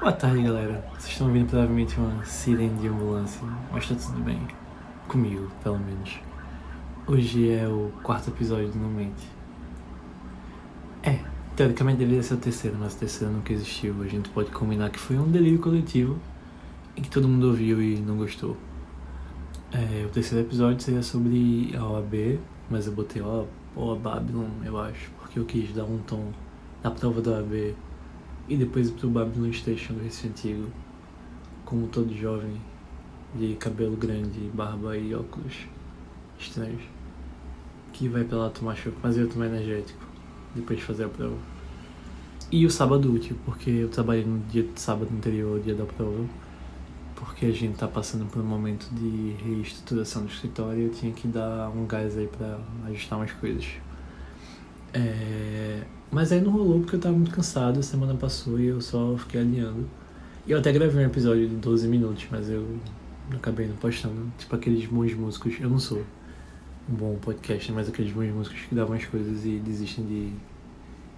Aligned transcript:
Boa 0.00 0.12
tarde, 0.12 0.42
galera. 0.42 0.82
Vocês 0.94 1.12
estão 1.12 1.26
ouvindo 1.26 1.46
provavelmente 1.46 2.00
uma 2.00 2.24
sirene 2.24 2.74
de 2.80 2.88
ambulância, 2.88 3.46
mas 3.70 3.86
tá 3.86 3.94
tudo 3.94 4.18
bem. 4.24 4.40
Comigo, 5.06 5.52
pelo 5.62 5.78
menos. 5.78 6.18
Hoje 7.06 7.50
é 7.50 7.68
o 7.68 7.92
quarto 8.02 8.30
episódio 8.30 8.68
do 8.68 8.78
No 8.78 8.88
Mente. 8.88 9.28
É, 11.02 11.18
teoricamente 11.54 11.98
deveria 11.98 12.22
ser 12.22 12.32
o 12.32 12.36
terceiro, 12.38 12.78
mas 12.80 12.94
o 12.94 12.96
terceiro 12.96 13.30
nunca 13.30 13.52
existiu. 13.52 13.94
A 14.00 14.06
gente 14.06 14.30
pode 14.30 14.50
combinar 14.50 14.88
que 14.88 14.98
foi 14.98 15.18
um 15.18 15.30
delírio 15.30 15.58
coletivo 15.58 16.18
e 16.96 17.02
que 17.02 17.10
todo 17.10 17.28
mundo 17.28 17.48
ouviu 17.48 17.82
e 17.82 17.96
não 17.96 18.16
gostou. 18.16 18.56
É, 19.70 20.06
o 20.06 20.08
terceiro 20.08 20.46
episódio 20.46 20.80
seria 20.80 21.02
sobre 21.02 21.76
a 21.76 21.84
OAB, 21.84 22.40
mas 22.70 22.86
eu 22.86 22.94
botei 22.94 23.20
ó, 23.20 23.44
ó 23.76 23.94
Babylon, 23.96 24.48
eu 24.64 24.80
acho, 24.80 25.10
porque 25.20 25.38
eu 25.38 25.44
quis 25.44 25.74
dar 25.74 25.84
um 25.84 25.98
tom 25.98 26.32
na 26.82 26.90
prova 26.90 27.20
da 27.20 27.32
OAB 27.32 27.74
e 28.50 28.56
depois 28.56 28.90
pro 28.90 29.08
Babylon 29.08 29.52
Station 29.52 29.94
do 29.94 30.02
Recife 30.02 30.26
Antigo, 30.28 30.66
como 31.64 31.86
todo 31.86 32.12
jovem, 32.12 32.60
de 33.32 33.54
cabelo 33.54 33.96
grande, 33.96 34.40
barba 34.52 34.96
e 34.96 35.14
óculos 35.14 35.68
estranhos, 36.36 36.82
que 37.92 38.08
vai 38.08 38.24
pra 38.24 38.38
lá 38.38 38.50
tomar 38.50 38.74
choque, 38.74 38.96
mas 39.00 39.16
eu 39.16 39.28
tomar 39.28 39.46
energético, 39.46 40.04
depois 40.52 40.80
de 40.80 40.84
fazer 40.84 41.04
a 41.04 41.08
prova. 41.08 41.36
E 42.50 42.66
o 42.66 42.70
sábado 42.70 43.14
útil, 43.14 43.36
porque 43.44 43.70
eu 43.70 43.88
trabalhei 43.88 44.24
no 44.24 44.40
dia 44.48 44.64
de 44.64 44.80
sábado 44.80 45.08
anterior 45.16 45.60
dia 45.60 45.76
da 45.76 45.84
prova, 45.84 46.26
porque 47.14 47.46
a 47.46 47.52
gente 47.52 47.76
tá 47.76 47.86
passando 47.86 48.26
por 48.26 48.42
um 48.42 48.46
momento 48.46 48.88
de 48.92 49.36
reestruturação 49.44 50.24
do 50.24 50.28
escritório 50.28 50.80
e 50.80 50.84
eu 50.86 50.90
tinha 50.90 51.12
que 51.12 51.28
dar 51.28 51.70
um 51.70 51.86
gás 51.86 52.18
aí 52.18 52.26
pra 52.26 52.58
ajustar 52.88 53.16
umas 53.16 53.30
coisas. 53.30 53.64
É... 54.92 55.82
Mas 56.10 56.32
aí 56.32 56.40
não 56.40 56.50
rolou 56.50 56.80
porque 56.80 56.96
eu 56.96 57.00
tava 57.00 57.14
muito 57.14 57.30
cansado, 57.30 57.78
a 57.78 57.82
semana 57.82 58.14
passou 58.14 58.58
e 58.58 58.66
eu 58.66 58.80
só 58.80 59.16
fiquei 59.16 59.40
adiando. 59.40 59.88
E 60.46 60.50
eu 60.50 60.58
até 60.58 60.72
gravei 60.72 61.04
um 61.04 61.08
episódio 61.08 61.48
de 61.48 61.54
12 61.56 61.86
minutos, 61.86 62.26
mas 62.30 62.50
eu 62.50 62.66
acabei 63.32 63.66
não 63.68 63.76
postando. 63.76 64.32
Tipo 64.36 64.56
aqueles 64.56 64.86
bons 64.86 65.14
músicos, 65.14 65.54
eu 65.60 65.70
não 65.70 65.78
sou 65.78 66.02
um 66.88 66.94
bom 66.94 67.16
podcast, 67.16 67.70
mas 67.70 67.88
aqueles 67.88 68.12
bons 68.12 68.32
músicos 68.32 68.60
que 68.68 68.74
davam 68.74 68.96
as 68.96 69.04
coisas 69.04 69.46
e 69.46 69.58
desistem 69.58 70.04
de 70.04 70.32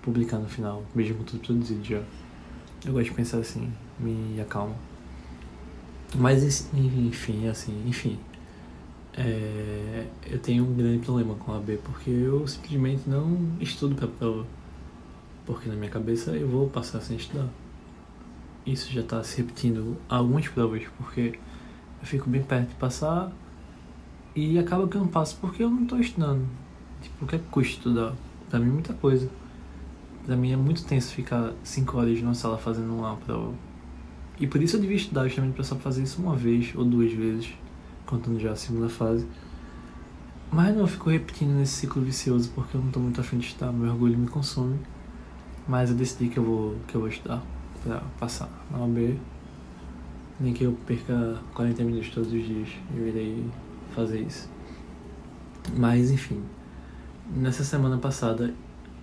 publicar 0.02 0.38
no 0.38 0.48
final, 0.48 0.84
mesmo 0.94 1.16
com 1.16 1.24
tudo 1.24 1.40
produzido 1.40 1.82
já. 1.82 2.02
Eu 2.84 2.92
gosto 2.92 3.10
de 3.10 3.14
pensar 3.14 3.38
assim, 3.38 3.72
me 3.98 4.38
acalma. 4.40 4.74
Mas 6.14 6.68
enfim, 6.74 7.48
assim, 7.48 7.82
enfim. 7.86 8.18
É, 9.16 9.71
eu 10.32 10.38
tenho 10.38 10.64
um 10.64 10.74
grande 10.74 11.04
problema 11.04 11.34
com 11.34 11.52
a 11.52 11.58
B 11.58 11.78
porque 11.84 12.08
eu 12.08 12.46
simplesmente 12.48 13.02
não 13.06 13.38
estudo 13.60 13.94
pra 13.94 14.08
prova. 14.08 14.46
Porque 15.44 15.68
na 15.68 15.74
minha 15.74 15.90
cabeça 15.90 16.30
eu 16.30 16.48
vou 16.48 16.70
passar 16.70 17.02
sem 17.02 17.18
estudar. 17.18 17.48
Isso 18.64 18.90
já 18.90 19.02
está 19.02 19.22
se 19.22 19.36
repetindo 19.36 19.98
algumas 20.08 20.48
provas, 20.48 20.84
porque 20.96 21.38
eu 22.00 22.06
fico 22.06 22.30
bem 22.30 22.42
perto 22.42 22.70
de 22.70 22.74
passar 22.76 23.30
e 24.34 24.58
acaba 24.58 24.88
que 24.88 24.96
eu 24.96 25.02
não 25.02 25.08
passo 25.08 25.36
porque 25.38 25.62
eu 25.62 25.68
não 25.68 25.82
estou 25.82 26.00
estudando. 26.00 26.48
Tipo, 27.02 27.24
o 27.26 27.28
que 27.28 27.36
é 27.36 27.38
que 27.38 27.44
custa 27.50 27.74
estudar? 27.74 28.14
Pra 28.48 28.58
mim 28.58 28.70
é 28.70 28.72
muita 28.72 28.94
coisa. 28.94 29.28
Pra 30.24 30.34
mim 30.34 30.52
é 30.52 30.56
muito 30.56 30.82
tenso 30.86 31.12
ficar 31.12 31.52
5 31.62 31.98
horas 31.98 32.22
numa 32.22 32.32
sala 32.32 32.56
fazendo 32.56 32.90
uma 32.94 33.16
prova. 33.16 33.52
E 34.40 34.46
por 34.46 34.62
isso 34.62 34.76
eu 34.76 34.80
devia 34.80 34.96
estudar 34.96 35.28
justamente 35.28 35.52
para 35.52 35.64
só 35.64 35.76
fazer 35.76 36.04
isso 36.04 36.22
uma 36.22 36.34
vez 36.34 36.72
ou 36.74 36.86
duas 36.86 37.12
vezes 37.12 37.52
contando 38.06 38.40
já 38.40 38.52
a 38.52 38.56
segunda 38.56 38.88
fase. 38.88 39.26
Mas 40.52 40.74
não, 40.74 40.82
eu 40.82 40.86
fico 40.86 41.08
repetindo 41.08 41.52
nesse 41.54 41.72
ciclo 41.72 42.02
vicioso 42.02 42.50
porque 42.54 42.76
eu 42.76 42.80
não 42.80 42.88
estou 42.88 43.02
muito 43.02 43.18
afim 43.18 43.38
de 43.38 43.46
estudar, 43.46 43.72
meu 43.72 43.90
orgulho 43.90 44.18
me 44.18 44.28
consome. 44.28 44.78
Mas 45.66 45.88
eu 45.88 45.96
decidi 45.96 46.28
que 46.28 46.38
eu 46.38 46.44
vou, 46.44 46.76
que 46.86 46.94
eu 46.94 47.00
vou 47.00 47.08
estudar 47.08 47.42
para 47.82 48.00
passar 48.20 48.50
na 48.70 48.78
OAB. 48.78 49.18
Nem 50.38 50.52
que 50.52 50.64
eu 50.64 50.72
perca 50.86 51.40
40 51.54 51.84
minutos 51.84 52.10
todos 52.10 52.30
os 52.30 52.44
dias, 52.44 52.68
eu 52.94 53.08
irei 53.08 53.46
fazer 53.94 54.20
isso. 54.20 54.50
Mas 55.74 56.10
enfim, 56.10 56.42
nessa 57.34 57.64
semana 57.64 57.96
passada 57.96 58.52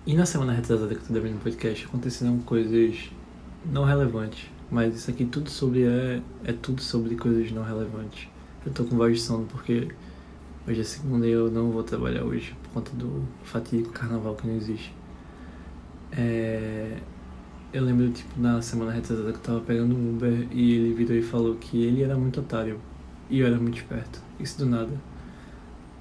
e 0.06 0.14
na 0.14 0.26
semana 0.26 0.52
retrasada 0.52 0.94
que 0.94 1.00
eu 1.00 1.06
tô 1.06 1.12
devendo 1.12 1.34
no 1.34 1.40
podcast 1.40 1.84
aconteceram 1.86 2.38
coisas 2.38 3.10
não 3.64 3.84
relevantes. 3.84 4.48
Mas 4.70 4.94
isso 4.94 5.10
aqui 5.10 5.24
tudo 5.24 5.50
sobre 5.50 5.82
é, 5.82 6.22
é 6.44 6.52
tudo 6.52 6.80
sobre 6.80 7.16
coisas 7.16 7.50
não 7.50 7.64
relevantes. 7.64 8.28
Eu 8.64 8.72
tô 8.72 8.84
com 8.84 8.96
voz 8.96 9.16
de 9.16 9.22
sono 9.22 9.46
porque 9.46 9.88
hoje 10.66 10.80
é 10.80 10.84
segunda 10.84 11.26
e 11.26 11.30
eu 11.30 11.50
não 11.50 11.70
vou 11.70 11.82
trabalhar 11.82 12.24
hoje 12.24 12.54
por 12.62 12.70
conta 12.70 12.90
do 12.94 13.24
fatídico 13.42 13.92
carnaval 13.92 14.34
que 14.34 14.46
não 14.46 14.56
existe. 14.56 14.94
É... 16.12 16.98
Eu 17.72 17.84
lembro, 17.84 18.10
tipo, 18.10 18.40
na 18.40 18.60
semana 18.60 18.90
retrasada 18.90 19.30
que 19.32 19.38
eu 19.38 19.42
tava 19.42 19.60
pegando 19.60 19.94
um 19.94 20.10
Uber 20.16 20.48
e 20.50 20.74
ele 20.74 20.94
virou 20.94 21.16
e 21.16 21.22
falou 21.22 21.54
que 21.54 21.84
ele 21.84 22.02
era 22.02 22.16
muito 22.16 22.40
otário 22.40 22.80
e 23.28 23.38
eu 23.38 23.46
era 23.46 23.56
muito 23.56 23.78
esperto. 23.78 24.20
Isso 24.40 24.58
do 24.58 24.66
nada. 24.66 25.00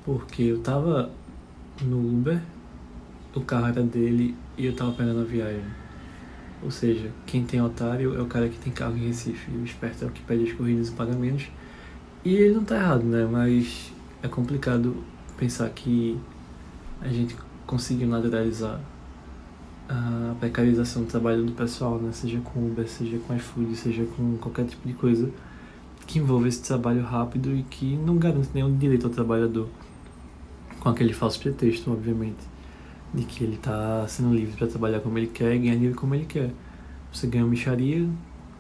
Porque 0.04 0.44
eu 0.44 0.60
tava 0.60 1.12
no 1.82 2.00
Uber, 2.00 2.42
o 3.36 3.42
carro 3.42 3.68
era 3.68 3.84
dele 3.84 4.36
e 4.58 4.66
eu 4.66 4.76
tava 4.76 4.92
pegando 4.94 5.22
a 5.22 5.24
viagem. 5.24 5.64
Ou 6.64 6.72
seja, 6.72 7.12
quem 7.26 7.46
tem 7.46 7.62
otário 7.62 8.16
é 8.18 8.22
o 8.22 8.26
cara 8.26 8.50
que 8.50 8.58
tem 8.58 8.74
carro 8.74 8.98
em 8.98 9.08
Recife. 9.08 9.52
O 9.52 9.64
esperto 9.64 10.04
é 10.04 10.08
o 10.08 10.12
que 10.12 10.22
pede 10.22 10.46
as 10.46 10.54
corridas 10.54 10.90
e 10.90 10.92
paga 10.92 11.14
menos. 11.14 11.48
E 12.26 12.34
ele 12.34 12.56
não 12.56 12.64
tá 12.64 12.76
errado, 12.76 13.04
né? 13.04 13.28
Mas 13.32 13.94
é 14.22 14.28
complicado 14.28 14.96
pensar 15.38 15.70
que 15.70 16.20
a 17.02 17.08
gente 17.08 17.36
conseguiu 17.66 18.08
naturalizar 18.08 18.80
a 19.88 20.36
precarização 20.40 21.04
do 21.04 21.08
trabalho 21.08 21.44
do 21.46 21.52
pessoal, 21.54 21.98
né? 21.98 22.12
Seja 22.12 22.40
com 22.42 22.68
Uber, 22.68 22.88
seja 22.88 23.18
com 23.20 23.36
iFood, 23.36 23.76
seja 23.76 24.06
com 24.06 24.38
qualquer 24.38 24.66
tipo 24.66 24.88
de 24.88 24.94
coisa 24.94 25.32
que 26.06 26.20
envolva 26.20 26.48
esse 26.48 26.62
trabalho 26.62 27.04
rápido 27.04 27.56
e 27.56 27.64
que 27.64 27.96
não 27.96 28.18
garante 28.18 28.50
nenhum 28.54 28.76
direito 28.76 29.08
ao 29.08 29.14
trabalhador. 29.14 29.68
Com 30.80 30.90
aquele 30.90 31.14
falso 31.14 31.40
pretexto, 31.40 31.92
obviamente, 31.92 32.40
de 33.14 33.24
que 33.24 33.44
ele 33.44 33.56
está 33.56 34.08
sendo 34.08 34.34
livre 34.34 34.56
para 34.56 34.68
trabalhar 34.68 35.00
como 35.02 35.18
ele 35.18 35.28
quer 35.28 35.56
e 35.56 35.60
ganhar 35.60 35.76
dinheiro 35.76 35.96
como 35.96 36.16
ele 36.16 36.26
quer. 36.26 36.52
Você 37.12 37.28
ganha 37.28 37.44
uma 37.44 37.50
micharia, 37.50 38.08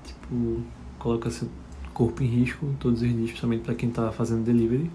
tipo, 0.04 0.62
coloca 0.98 1.30
seu 1.30 1.48
corpo 1.94 2.24
em 2.24 2.28
risco 2.28 2.68
todos 2.80 3.02
os 3.02 3.08
dias, 3.08 3.30
principalmente 3.30 3.62
para 3.62 3.76
quem 3.76 3.90
está 3.90 4.12
fazendo 4.12 4.44
delivery, 4.44 4.90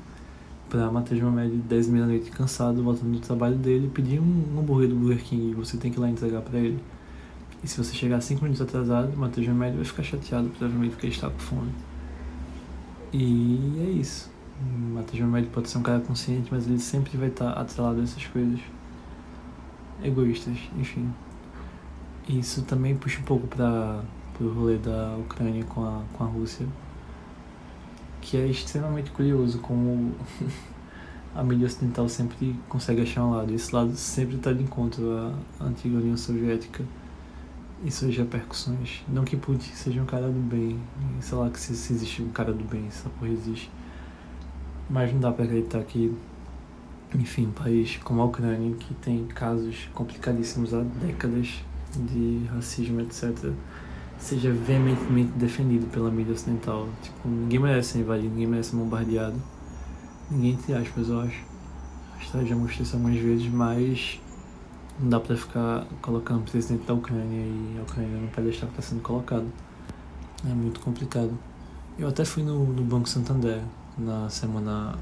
para 0.74 1.30
média 1.30 1.50
de 1.50 1.62
10 1.62 1.88
mil 1.88 2.04
noite 2.04 2.32
cansado, 2.32 2.82
voltando 2.82 3.12
do 3.12 3.20
trabalho 3.20 3.54
dele, 3.54 3.88
pedir 3.94 4.18
um 4.18 4.58
hambúrguer 4.58 4.88
do 4.88 4.96
Burger 4.96 5.22
King 5.22 5.52
e 5.52 5.54
você 5.54 5.76
tem 5.76 5.92
que 5.92 5.98
ir 5.98 6.00
lá 6.00 6.10
entregar 6.10 6.42
para 6.42 6.58
ele. 6.58 6.82
E 7.62 7.68
se 7.68 7.78
você 7.78 7.94
chegar 7.94 8.20
5 8.20 8.42
minutos 8.42 8.60
atrasado, 8.60 9.16
Matheus 9.16 9.46
Médio 9.46 9.76
vai 9.76 9.84
ficar 9.84 10.02
chateado, 10.02 10.48
provavelmente 10.48 10.90
porque 10.90 11.06
ele 11.06 11.14
está 11.14 11.30
com 11.30 11.38
fome. 11.38 11.70
E 13.12 13.84
é 13.86 13.90
isso. 13.90 14.28
Matheus 14.92 15.28
Médio 15.28 15.50
pode 15.50 15.70
ser 15.70 15.78
um 15.78 15.82
cara 15.82 16.00
consciente, 16.00 16.48
mas 16.50 16.66
ele 16.66 16.80
sempre 16.80 17.16
vai 17.16 17.28
estar 17.28 17.52
atrelado 17.52 18.00
a 18.00 18.02
essas 18.02 18.26
coisas 18.26 18.58
egoístas, 20.02 20.56
enfim. 20.76 21.08
Isso 22.28 22.62
também 22.62 22.96
puxa 22.96 23.20
um 23.20 23.24
pouco 23.24 23.46
para 23.46 24.02
o 24.40 24.48
rolê 24.48 24.76
da 24.78 25.16
Ucrânia 25.20 25.62
com 25.64 25.84
a, 25.84 26.02
com 26.12 26.24
a 26.24 26.26
Rússia 26.26 26.66
que 28.24 28.38
é 28.38 28.46
extremamente 28.46 29.10
curioso 29.10 29.58
como 29.58 30.14
a 31.36 31.44
mídia 31.44 31.66
ocidental 31.66 32.08
sempre 32.08 32.56
consegue 32.68 33.02
achar 33.02 33.22
um 33.24 33.32
lado. 33.32 33.52
Esse 33.54 33.74
lado 33.74 33.94
sempre 33.94 34.36
está 34.36 34.52
de 34.52 34.62
encontro 34.62 35.04
à 35.60 35.64
antiga 35.64 35.98
União 35.98 36.16
Soviética 36.16 36.82
e 37.84 37.90
suas 37.90 38.16
repercussões. 38.16 39.04
Não 39.06 39.24
que 39.24 39.36
Putin 39.36 39.70
seja 39.74 40.00
um 40.00 40.06
cara 40.06 40.28
do 40.28 40.40
bem, 40.40 40.80
sei 41.20 41.36
lá 41.36 41.50
que 41.50 41.60
se, 41.60 41.76
se 41.76 41.92
existe 41.92 42.22
um 42.22 42.30
cara 42.30 42.52
do 42.52 42.64
bem, 42.64 42.86
essa 42.86 43.10
porra 43.10 43.30
existe. 43.30 43.70
Mas 44.88 45.12
não 45.12 45.20
dá 45.20 45.30
para 45.30 45.44
acreditar 45.44 45.82
que, 45.82 46.14
enfim, 47.14 47.46
um 47.46 47.52
país 47.52 47.98
como 48.02 48.22
a 48.22 48.24
Ucrânia, 48.24 48.74
que 48.76 48.94
tem 48.94 49.26
casos 49.26 49.88
complicadíssimos 49.92 50.72
há 50.72 50.80
décadas 50.80 51.62
de 51.94 52.46
racismo, 52.54 53.00
etc., 53.02 53.52
seja 54.18 54.50
veementemente 54.52 55.32
defendido 55.32 55.86
pela 55.86 56.10
mídia 56.10 56.34
ocidental. 56.34 56.88
Tipo, 57.02 57.28
ninguém 57.28 57.58
merece 57.58 57.90
ser 57.90 57.98
invadido, 57.98 58.30
ninguém 58.30 58.46
merece 58.46 58.70
ser 58.70 58.76
bombardeado. 58.76 59.36
Ninguém, 60.30 60.52
entre 60.52 60.74
aspas, 60.74 61.08
eu 61.08 61.20
acho. 61.20 61.44
A 62.14 62.22
história 62.22 62.46
já 62.46 62.56
mostrou 62.56 62.82
isso 62.82 62.96
algumas 62.96 63.18
vezes, 63.18 63.52
mas 63.52 64.20
não 64.98 65.08
dá 65.10 65.20
pra 65.20 65.36
ficar 65.36 65.86
colocando 66.00 66.40
o 66.40 66.50
presidente 66.50 66.86
da 66.86 66.94
Ucrânia 66.94 67.40
e 67.40 67.76
a 67.78 67.82
Ucrânia 67.82 68.20
não 68.20 68.28
pode 68.28 68.48
deixar 68.48 68.66
que 68.66 68.74
tá 68.74 68.82
sendo 68.82 69.02
colocado. 69.02 69.46
É 70.44 70.54
muito 70.54 70.80
complicado. 70.80 71.32
Eu 71.98 72.08
até 72.08 72.24
fui 72.24 72.42
no, 72.42 72.64
no 72.64 72.82
Banco 72.82 73.08
Santander 73.08 73.62
na 73.98 74.28
semana 74.28 74.96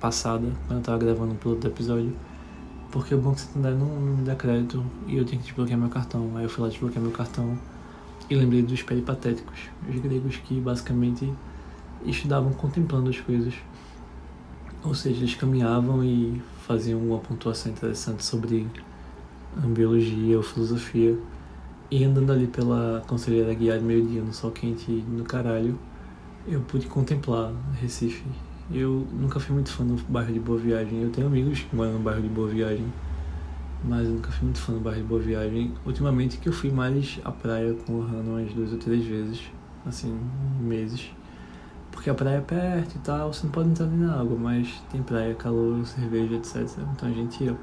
passada, 0.00 0.50
quando 0.66 0.78
eu 0.78 0.84
tava 0.84 0.98
gravando 0.98 1.32
o 1.32 1.36
piloto 1.36 1.60
do 1.60 1.68
episódio, 1.68 2.16
porque 2.90 3.14
o 3.14 3.18
Banco 3.18 3.38
Santander 3.38 3.74
não, 3.74 3.86
não 3.86 4.16
me 4.16 4.22
dá 4.22 4.34
crédito 4.34 4.84
e 5.06 5.16
eu 5.16 5.24
tenho 5.24 5.40
que 5.40 5.48
desbloquear 5.48 5.78
meu 5.78 5.88
cartão. 5.88 6.30
Aí 6.36 6.44
eu 6.44 6.48
fui 6.48 6.62
lá 6.64 6.68
desbloquear 6.68 7.02
meu 7.02 7.12
cartão 7.12 7.58
e 8.32 8.34
lembrei 8.34 8.62
dos 8.62 8.82
peripatéticos, 8.82 9.68
os 9.86 10.00
gregos 10.00 10.36
que 10.36 10.58
basicamente 10.58 11.30
estudavam 12.06 12.50
contemplando 12.52 13.10
as 13.10 13.20
coisas. 13.20 13.52
Ou 14.82 14.94
seja, 14.94 15.18
eles 15.18 15.34
caminhavam 15.34 16.02
e 16.02 16.40
faziam 16.66 16.98
uma 16.98 17.18
pontuação 17.18 17.70
interessante 17.70 18.24
sobre 18.24 18.66
biologia 19.54 20.38
ou 20.38 20.42
filosofia 20.42 21.16
E 21.90 22.02
andando 22.04 22.32
ali 22.32 22.46
pela 22.46 23.04
Conselheira 23.06 23.52
Guiar 23.52 23.80
meio-dia 23.82 24.22
no 24.22 24.32
sol 24.32 24.50
quente 24.50 24.90
no 24.90 25.24
caralho, 25.24 25.78
eu 26.48 26.62
pude 26.62 26.86
contemplar 26.86 27.52
Recife. 27.80 28.24
Eu 28.72 29.06
nunca 29.12 29.38
fui 29.38 29.54
muito 29.54 29.70
fã 29.70 29.84
do 29.84 30.02
bairro 30.08 30.32
de 30.32 30.40
Boa 30.40 30.58
Viagem. 30.58 31.02
Eu 31.02 31.10
tenho 31.10 31.26
amigos 31.26 31.60
que 31.60 31.76
moram 31.76 31.92
no 31.92 31.98
bairro 31.98 32.22
de 32.22 32.28
Boa 32.28 32.48
Viagem, 32.48 32.86
mas 33.84 34.06
eu 34.06 34.14
nunca 34.14 34.30
fui 34.30 34.44
muito 34.44 34.60
fã 34.60 34.72
do 34.72 34.80
bairro 34.80 35.00
de 35.00 35.06
Boa 35.06 35.20
Viagem. 35.20 35.74
Ultimamente 35.84 36.38
que 36.38 36.48
eu 36.48 36.52
fui 36.52 36.70
mais 36.70 37.20
à 37.24 37.32
praia 37.32 37.74
com 37.86 37.94
o 37.94 38.00
Hannah 38.00 38.30
umas 38.30 38.52
duas 38.52 38.72
ou 38.72 38.78
três 38.78 39.04
vezes, 39.04 39.42
assim, 39.86 40.18
meses. 40.60 41.10
Porque 41.90 42.08
a 42.08 42.14
praia 42.14 42.36
é 42.36 42.40
perto 42.40 42.96
e 42.96 42.98
tal, 43.00 43.32
você 43.32 43.44
não 43.44 43.52
pode 43.52 43.68
entrar 43.68 43.86
nem 43.86 43.98
na 43.98 44.20
água, 44.20 44.36
mas 44.38 44.82
tem 44.90 45.02
praia, 45.02 45.34
calor, 45.34 45.84
cerveja, 45.86 46.34
etc. 46.36 46.78
Então 46.92 47.08
a 47.08 47.12
gente 47.12 47.44
ia. 47.44 47.56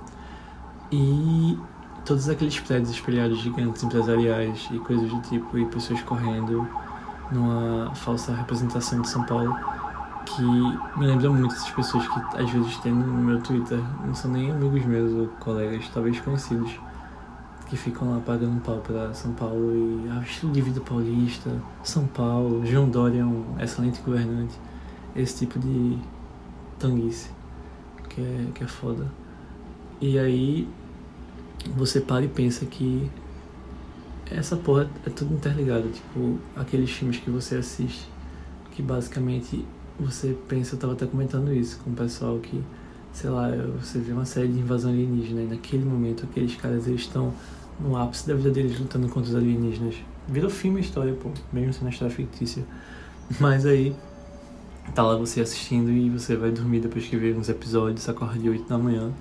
E 0.92 1.58
todos 2.06 2.28
aqueles 2.30 2.60
prédios 2.60 2.92
espelhados 2.92 3.40
gigantes 3.40 3.84
empresariais 3.84 4.68
e 4.72 4.80
coisas 4.80 5.10
do 5.10 5.22
tipo, 5.22 5.58
e 5.58 5.66
pessoas 5.66 6.02
correndo 6.02 6.68
numa 7.32 7.94
falsa 7.96 8.34
representação 8.34 9.02
de 9.02 9.10
São 9.10 9.24
Paulo, 9.26 9.56
que 10.36 10.42
me 10.42 11.08
lembra 11.08 11.30
muito 11.30 11.54
essas 11.54 11.72
pessoas 11.72 12.08
que 12.08 12.38
às 12.38 12.50
vezes 12.50 12.78
tem 12.78 12.94
no 12.94 13.06
meu 13.06 13.42
Twitter, 13.42 13.80
não 14.06 14.14
são 14.14 14.32
nem 14.32 14.52
amigos 14.52 14.86
meus 14.86 15.12
ou 15.14 15.28
colegas, 15.40 15.90
talvez 15.94 16.20
conhecidos, 16.20 16.72
que 17.68 17.78
ficam 17.78 18.12
lá 18.12 18.20
pagando 18.20 18.62
pau 18.62 18.78
para 18.78 19.14
São 19.14 19.34
Paulo 19.34 19.72
e 19.76 20.10
ah, 20.10 20.22
estilo 20.24 20.52
de 20.52 20.62
vida 20.62 20.82
paulista, 20.82 21.52
São 21.84 22.06
Paulo, 22.08 22.66
João 22.66 22.90
Dória 22.90 23.22
é 23.22 23.26
um 23.26 23.56
excelente 23.60 24.02
governante, 24.02 24.56
esse 25.16 25.46
tipo 25.46 25.60
de 25.60 25.98
tanguice 26.78 27.30
que 28.10 28.22
é, 28.22 28.48
que 28.54 28.64
é 28.64 28.68
foda. 28.68 29.06
E 30.02 30.18
aí 30.18 30.68
você 31.76 32.00
para 32.02 32.26
e 32.26 32.28
pensa 32.28 32.66
que 32.66 33.10
essa 34.32 34.56
porra 34.56 34.90
é 35.06 35.10
tudo 35.10 35.34
interligado, 35.34 35.90
tipo, 35.90 36.40
aqueles 36.56 36.90
filmes 36.92 37.18
que 37.18 37.30
você 37.30 37.58
assiste, 37.58 38.08
que 38.72 38.82
basicamente 38.82 39.66
você 40.00 40.36
pensa, 40.48 40.76
eu 40.76 40.80
tava 40.80 40.94
até 40.94 41.06
comentando 41.06 41.54
isso 41.54 41.80
com 41.84 41.92
o 41.92 41.94
pessoal 41.94 42.38
que, 42.40 42.62
sei 43.12 43.30
lá, 43.30 43.50
você 43.82 44.00
vê 44.00 44.12
uma 44.12 44.26
série 44.26 44.48
de 44.48 44.60
invasão 44.60 44.92
alienígena 44.92 45.42
e 45.42 45.48
naquele 45.48 45.84
momento 45.84 46.26
aqueles 46.30 46.56
caras 46.56 46.88
eles 46.88 47.02
estão 47.02 47.34
no 47.80 47.98
ápice 47.98 48.28
da 48.28 48.34
vida 48.34 48.52
deles 48.52 48.80
lutando 48.80 49.08
contra 49.10 49.30
os 49.30 49.36
alienígenas. 49.36 49.96
Virou 50.28 50.50
filme 50.50 50.80
história, 50.80 51.14
pô, 51.14 51.30
mesmo 51.52 51.74
sendo 51.74 51.84
uma 51.84 51.90
história 51.90 52.14
fictícia. 52.14 52.64
Mas 53.40 53.66
aí, 53.66 53.96
tá 54.94 55.04
lá 55.04 55.16
você 55.16 55.42
assistindo 55.42 55.92
e 55.92 56.10
você 56.10 56.36
vai 56.36 56.52
dormir 56.52 56.80
depois 56.80 57.06
que 57.06 57.16
vê 57.16 57.34
uns 57.34 57.50
episódios, 57.50 58.08
acorda 58.08 58.40
de 58.40 58.50
8 58.50 58.68
da 58.68 58.78
manhã 58.78 59.12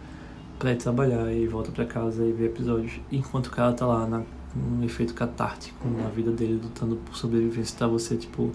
pra 0.58 0.72
ir 0.72 0.76
trabalhar 0.76 1.32
e 1.32 1.46
volta 1.46 1.70
pra 1.70 1.84
casa 1.84 2.24
e 2.24 2.32
vê 2.32 2.46
episódios. 2.46 3.00
Enquanto 3.12 3.46
o 3.46 3.50
cara 3.50 3.72
tá 3.72 3.86
lá 3.86 4.06
na, 4.06 4.22
num 4.54 4.84
efeito 4.84 5.14
catártico 5.14 5.88
na 5.88 6.08
vida 6.08 6.30
dele, 6.30 6.60
lutando 6.62 6.96
por 6.96 7.16
sobrevivência, 7.16 7.78
tá 7.78 7.86
você, 7.86 8.16
tipo, 8.16 8.50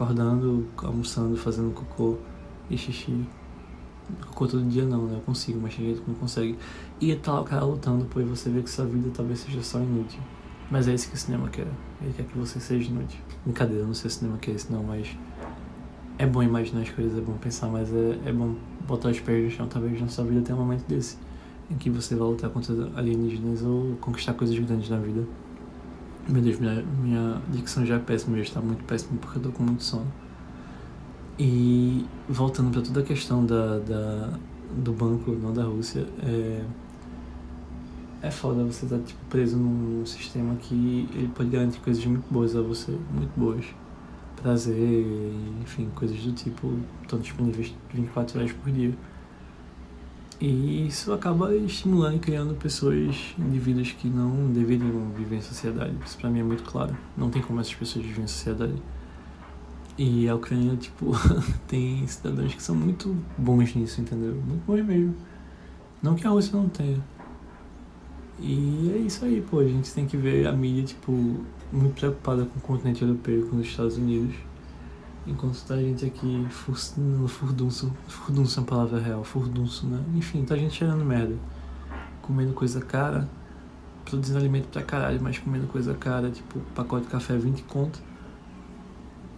acordando, 0.00 0.66
almoçando, 0.78 1.36
fazendo 1.36 1.72
cocô 1.74 2.16
e 2.70 2.78
xixi. 2.78 3.22
Cocô 4.28 4.46
todo 4.46 4.64
dia 4.64 4.84
não, 4.84 5.04
né? 5.04 5.16
Eu 5.16 5.20
consigo, 5.20 5.60
mas 5.60 5.76
tem 5.76 5.86
gente 5.86 6.00
que 6.00 6.10
não 6.10 6.16
consegue. 6.16 6.58
E 7.00 7.14
tá 7.14 7.34
lá 7.34 7.40
o 7.42 7.44
cara 7.44 7.64
lutando, 7.64 8.08
e 8.16 8.22
você 8.24 8.48
vê 8.48 8.62
que 8.62 8.70
sua 8.70 8.86
vida 8.86 9.10
talvez 9.12 9.40
seja 9.40 9.62
só 9.62 9.78
inútil. 9.78 10.20
Mas 10.70 10.88
é 10.88 10.94
isso 10.94 11.08
que 11.08 11.14
o 11.14 11.18
cinema 11.18 11.48
quer. 11.48 11.66
Ele 12.00 12.12
quer 12.16 12.24
que 12.24 12.38
você 12.38 12.58
seja 12.58 12.90
inútil. 12.90 13.20
Brincadeira, 13.44 13.84
não 13.84 13.94
sei 13.94 14.08
se 14.10 14.16
o 14.16 14.18
cinema 14.20 14.38
quer 14.38 14.52
isso 14.52 14.72
não, 14.72 14.82
mas 14.82 15.08
é 16.18 16.26
bom 16.26 16.42
imaginar 16.42 16.80
as 16.80 16.90
coisas, 16.90 17.16
é 17.16 17.20
bom 17.20 17.34
pensar, 17.34 17.68
mas 17.68 17.92
é, 17.92 18.18
é 18.26 18.32
bom 18.32 18.56
botar 18.86 19.10
os 19.10 19.20
pés 19.20 19.44
no 19.44 19.50
chão. 19.50 19.68
Talvez 19.68 20.00
na 20.00 20.08
sua 20.08 20.24
vida 20.24 20.40
tenha 20.40 20.56
um 20.56 20.60
momento 20.60 20.86
desse 20.86 21.18
em 21.70 21.76
que 21.76 21.90
você 21.90 22.16
vai 22.16 22.26
lutar 22.26 22.50
contra 22.50 22.74
alienígenas 22.96 23.62
ou 23.62 23.96
conquistar 24.00 24.34
coisas 24.34 24.58
grandes 24.58 24.88
na 24.88 24.98
vida. 24.98 25.24
Meu 26.28 26.42
Deus, 26.42 26.58
minha, 26.58 26.82
minha 27.02 27.42
dicção 27.48 27.84
já 27.84 27.96
é 27.96 27.98
péssima, 27.98 28.36
já 28.36 28.42
está 28.42 28.60
muito 28.60 28.84
péssima 28.84 29.18
porque 29.20 29.38
eu 29.38 29.42
tô 29.42 29.52
com 29.52 29.62
muito 29.62 29.82
sono. 29.82 30.06
E 31.38 32.04
voltando 32.28 32.70
para 32.70 32.82
toda 32.82 33.00
a 33.00 33.02
questão 33.02 33.44
da, 33.44 33.78
da, 33.78 34.38
do 34.76 34.92
banco, 34.92 35.32
não 35.32 35.52
da 35.52 35.64
Rússia, 35.64 36.06
é, 36.22 36.62
é 38.22 38.30
foda 38.30 38.62
você 38.64 38.84
estar 38.84 38.98
tá, 38.98 39.02
tipo, 39.02 39.24
preso 39.30 39.56
num 39.56 40.04
sistema 40.04 40.54
que 40.56 41.08
ele 41.14 41.30
pode 41.34 41.48
garantir 41.48 41.80
coisas 41.80 42.04
muito 42.04 42.30
boas 42.30 42.54
a 42.54 42.60
você, 42.60 42.92
muito 43.12 43.32
boas. 43.36 43.64
Prazer, 44.36 45.06
enfim, 45.62 45.88
coisas 45.94 46.18
do 46.18 46.32
tipo, 46.32 46.74
estão 47.02 47.18
disponíveis 47.18 47.74
24 47.92 48.38
horas 48.38 48.52
por 48.52 48.70
dia. 48.70 48.94
E 50.40 50.86
isso 50.86 51.12
acaba 51.12 51.54
estimulando 51.54 52.16
e 52.16 52.18
criando 52.18 52.54
pessoas, 52.54 53.34
indivíduos 53.38 53.92
que 53.92 54.08
não 54.08 54.50
deveriam 54.50 55.10
viver 55.10 55.36
em 55.36 55.42
sociedade. 55.42 55.94
Isso 56.04 56.16
pra 56.16 56.30
mim 56.30 56.40
é 56.40 56.42
muito 56.42 56.62
claro. 56.62 56.96
Não 57.14 57.28
tem 57.28 57.42
como 57.42 57.60
essas 57.60 57.74
pessoas 57.74 58.02
viverem 58.02 58.24
em 58.24 58.28
sociedade. 58.28 58.82
E 59.98 60.26
a 60.26 60.34
Ucrânia, 60.34 60.74
tipo, 60.76 61.12
tem 61.68 62.06
cidadãos 62.06 62.54
que 62.54 62.62
são 62.62 62.74
muito 62.74 63.14
bons 63.36 63.74
nisso, 63.74 64.00
entendeu? 64.00 64.34
Muito 64.34 64.64
bons 64.66 64.82
mesmo. 64.82 65.14
Não 66.02 66.14
que 66.14 66.26
a 66.26 66.30
Rússia 66.30 66.56
não 66.56 66.70
tenha. 66.70 67.04
E 68.38 68.92
é 68.94 68.98
isso 68.98 69.22
aí, 69.26 69.42
pô. 69.42 69.58
A 69.58 69.64
gente 69.64 69.92
tem 69.92 70.06
que 70.06 70.16
ver 70.16 70.46
a 70.46 70.52
mídia, 70.52 70.84
tipo, 70.84 71.12
muito 71.70 71.94
preocupada 71.96 72.46
com 72.46 72.58
o 72.58 72.62
continente 72.62 73.02
europeu, 73.02 73.46
com 73.46 73.56
os 73.56 73.66
Estados 73.66 73.98
Unidos 73.98 74.34
Enquanto 75.26 75.62
tá 75.66 75.74
a 75.74 75.80
gente 75.80 76.04
aqui 76.04 76.46
furdunço, 76.48 77.92
furdunço 78.08 78.58
é 78.58 78.62
uma 78.62 78.66
palavra 78.66 78.98
real, 78.98 79.22
furdunço, 79.22 79.86
né? 79.86 80.02
Enfim, 80.14 80.44
tá 80.44 80.54
a 80.54 80.58
gente 80.58 80.74
cheirando 80.74 81.04
merda. 81.04 81.36
Comendo 82.22 82.54
coisa 82.54 82.80
cara, 82.80 83.28
produzindo 84.04 84.38
alimento 84.38 84.68
pra 84.68 84.82
caralho, 84.82 85.20
mas 85.22 85.38
comendo 85.38 85.66
coisa 85.66 85.94
cara, 85.94 86.30
tipo, 86.30 86.58
pacote 86.74 87.04
de 87.04 87.12
café 87.12 87.36
20 87.36 87.62
conto. 87.64 88.00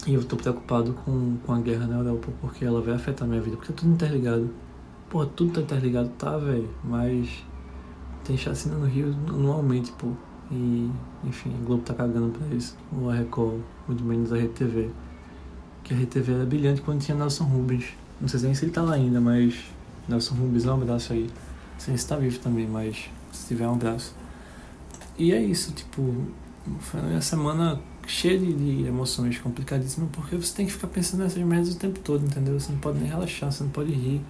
E 0.06 0.14
eu 0.14 0.24
tô 0.24 0.36
preocupado 0.36 0.92
com, 0.92 1.36
com 1.44 1.52
a 1.52 1.60
guerra 1.60 1.86
na 1.86 1.98
Europa, 1.98 2.28
porque 2.40 2.64
ela 2.64 2.80
vai 2.80 2.94
afetar 2.94 3.26
minha 3.26 3.40
vida, 3.40 3.56
porque 3.56 3.72
tá 3.72 3.80
tudo 3.80 3.92
interligado. 3.92 4.50
Porra, 5.10 5.26
tudo 5.26 5.52
tá 5.52 5.60
interligado, 5.60 6.08
tá, 6.10 6.38
velho, 6.38 6.68
mas 6.84 7.44
tem 8.24 8.36
chacina 8.36 8.76
no 8.76 8.86
Rio 8.86 9.14
anualmente, 9.28 9.92
pô. 9.92 10.08
E, 10.50 10.90
enfim, 11.24 11.50
o 11.60 11.64
Globo 11.64 11.82
tá 11.82 11.94
cagando 11.94 12.38
pra 12.38 12.54
isso. 12.54 12.76
O 12.92 13.08
a 13.08 13.14
Record, 13.14 13.60
muito 13.88 14.04
menos 14.04 14.32
a 14.32 14.36
Rede 14.36 14.52
TV 14.54 14.90
a 15.92 16.02
RTV 16.02 16.32
era 16.32 16.44
brilhante 16.44 16.80
quando 16.80 17.00
tinha 17.00 17.16
Nelson 17.16 17.44
Rubens. 17.44 17.84
Não 18.20 18.28
sei 18.28 18.40
nem 18.40 18.54
se 18.54 18.64
ele 18.64 18.72
tá 18.72 18.82
lá 18.82 18.94
ainda, 18.94 19.20
mas 19.20 19.54
Nelson 20.08 20.34
Rubens, 20.34 20.64
um 20.64 20.74
abraço 20.74 21.12
aí. 21.12 21.24
Não 21.24 21.80
sei 21.80 21.96
se 21.96 22.06
tá 22.06 22.16
vivo 22.16 22.38
também, 22.38 22.66
mas 22.66 23.10
se 23.32 23.48
tiver 23.48 23.66
um 23.66 23.74
abraço. 23.74 24.14
E 25.18 25.32
é 25.32 25.42
isso, 25.42 25.72
tipo, 25.72 26.14
foi 26.80 27.00
uma 27.00 27.20
semana 27.20 27.80
cheia 28.06 28.38
de, 28.38 28.86
emoções 28.86 29.38
complicadíssimas, 29.38 30.10
porque 30.12 30.36
você 30.36 30.54
tem 30.54 30.66
que 30.66 30.72
ficar 30.72 30.88
pensando 30.88 31.22
nessas 31.22 31.42
merdas 31.42 31.74
o 31.74 31.78
tempo 31.78 32.00
todo, 32.00 32.24
entendeu? 32.24 32.58
Você 32.58 32.72
não 32.72 32.78
pode 32.78 32.98
nem 32.98 33.08
relaxar, 33.08 33.50
você 33.52 33.64
não 33.64 33.70
pode 33.70 33.92
rir. 33.92 34.20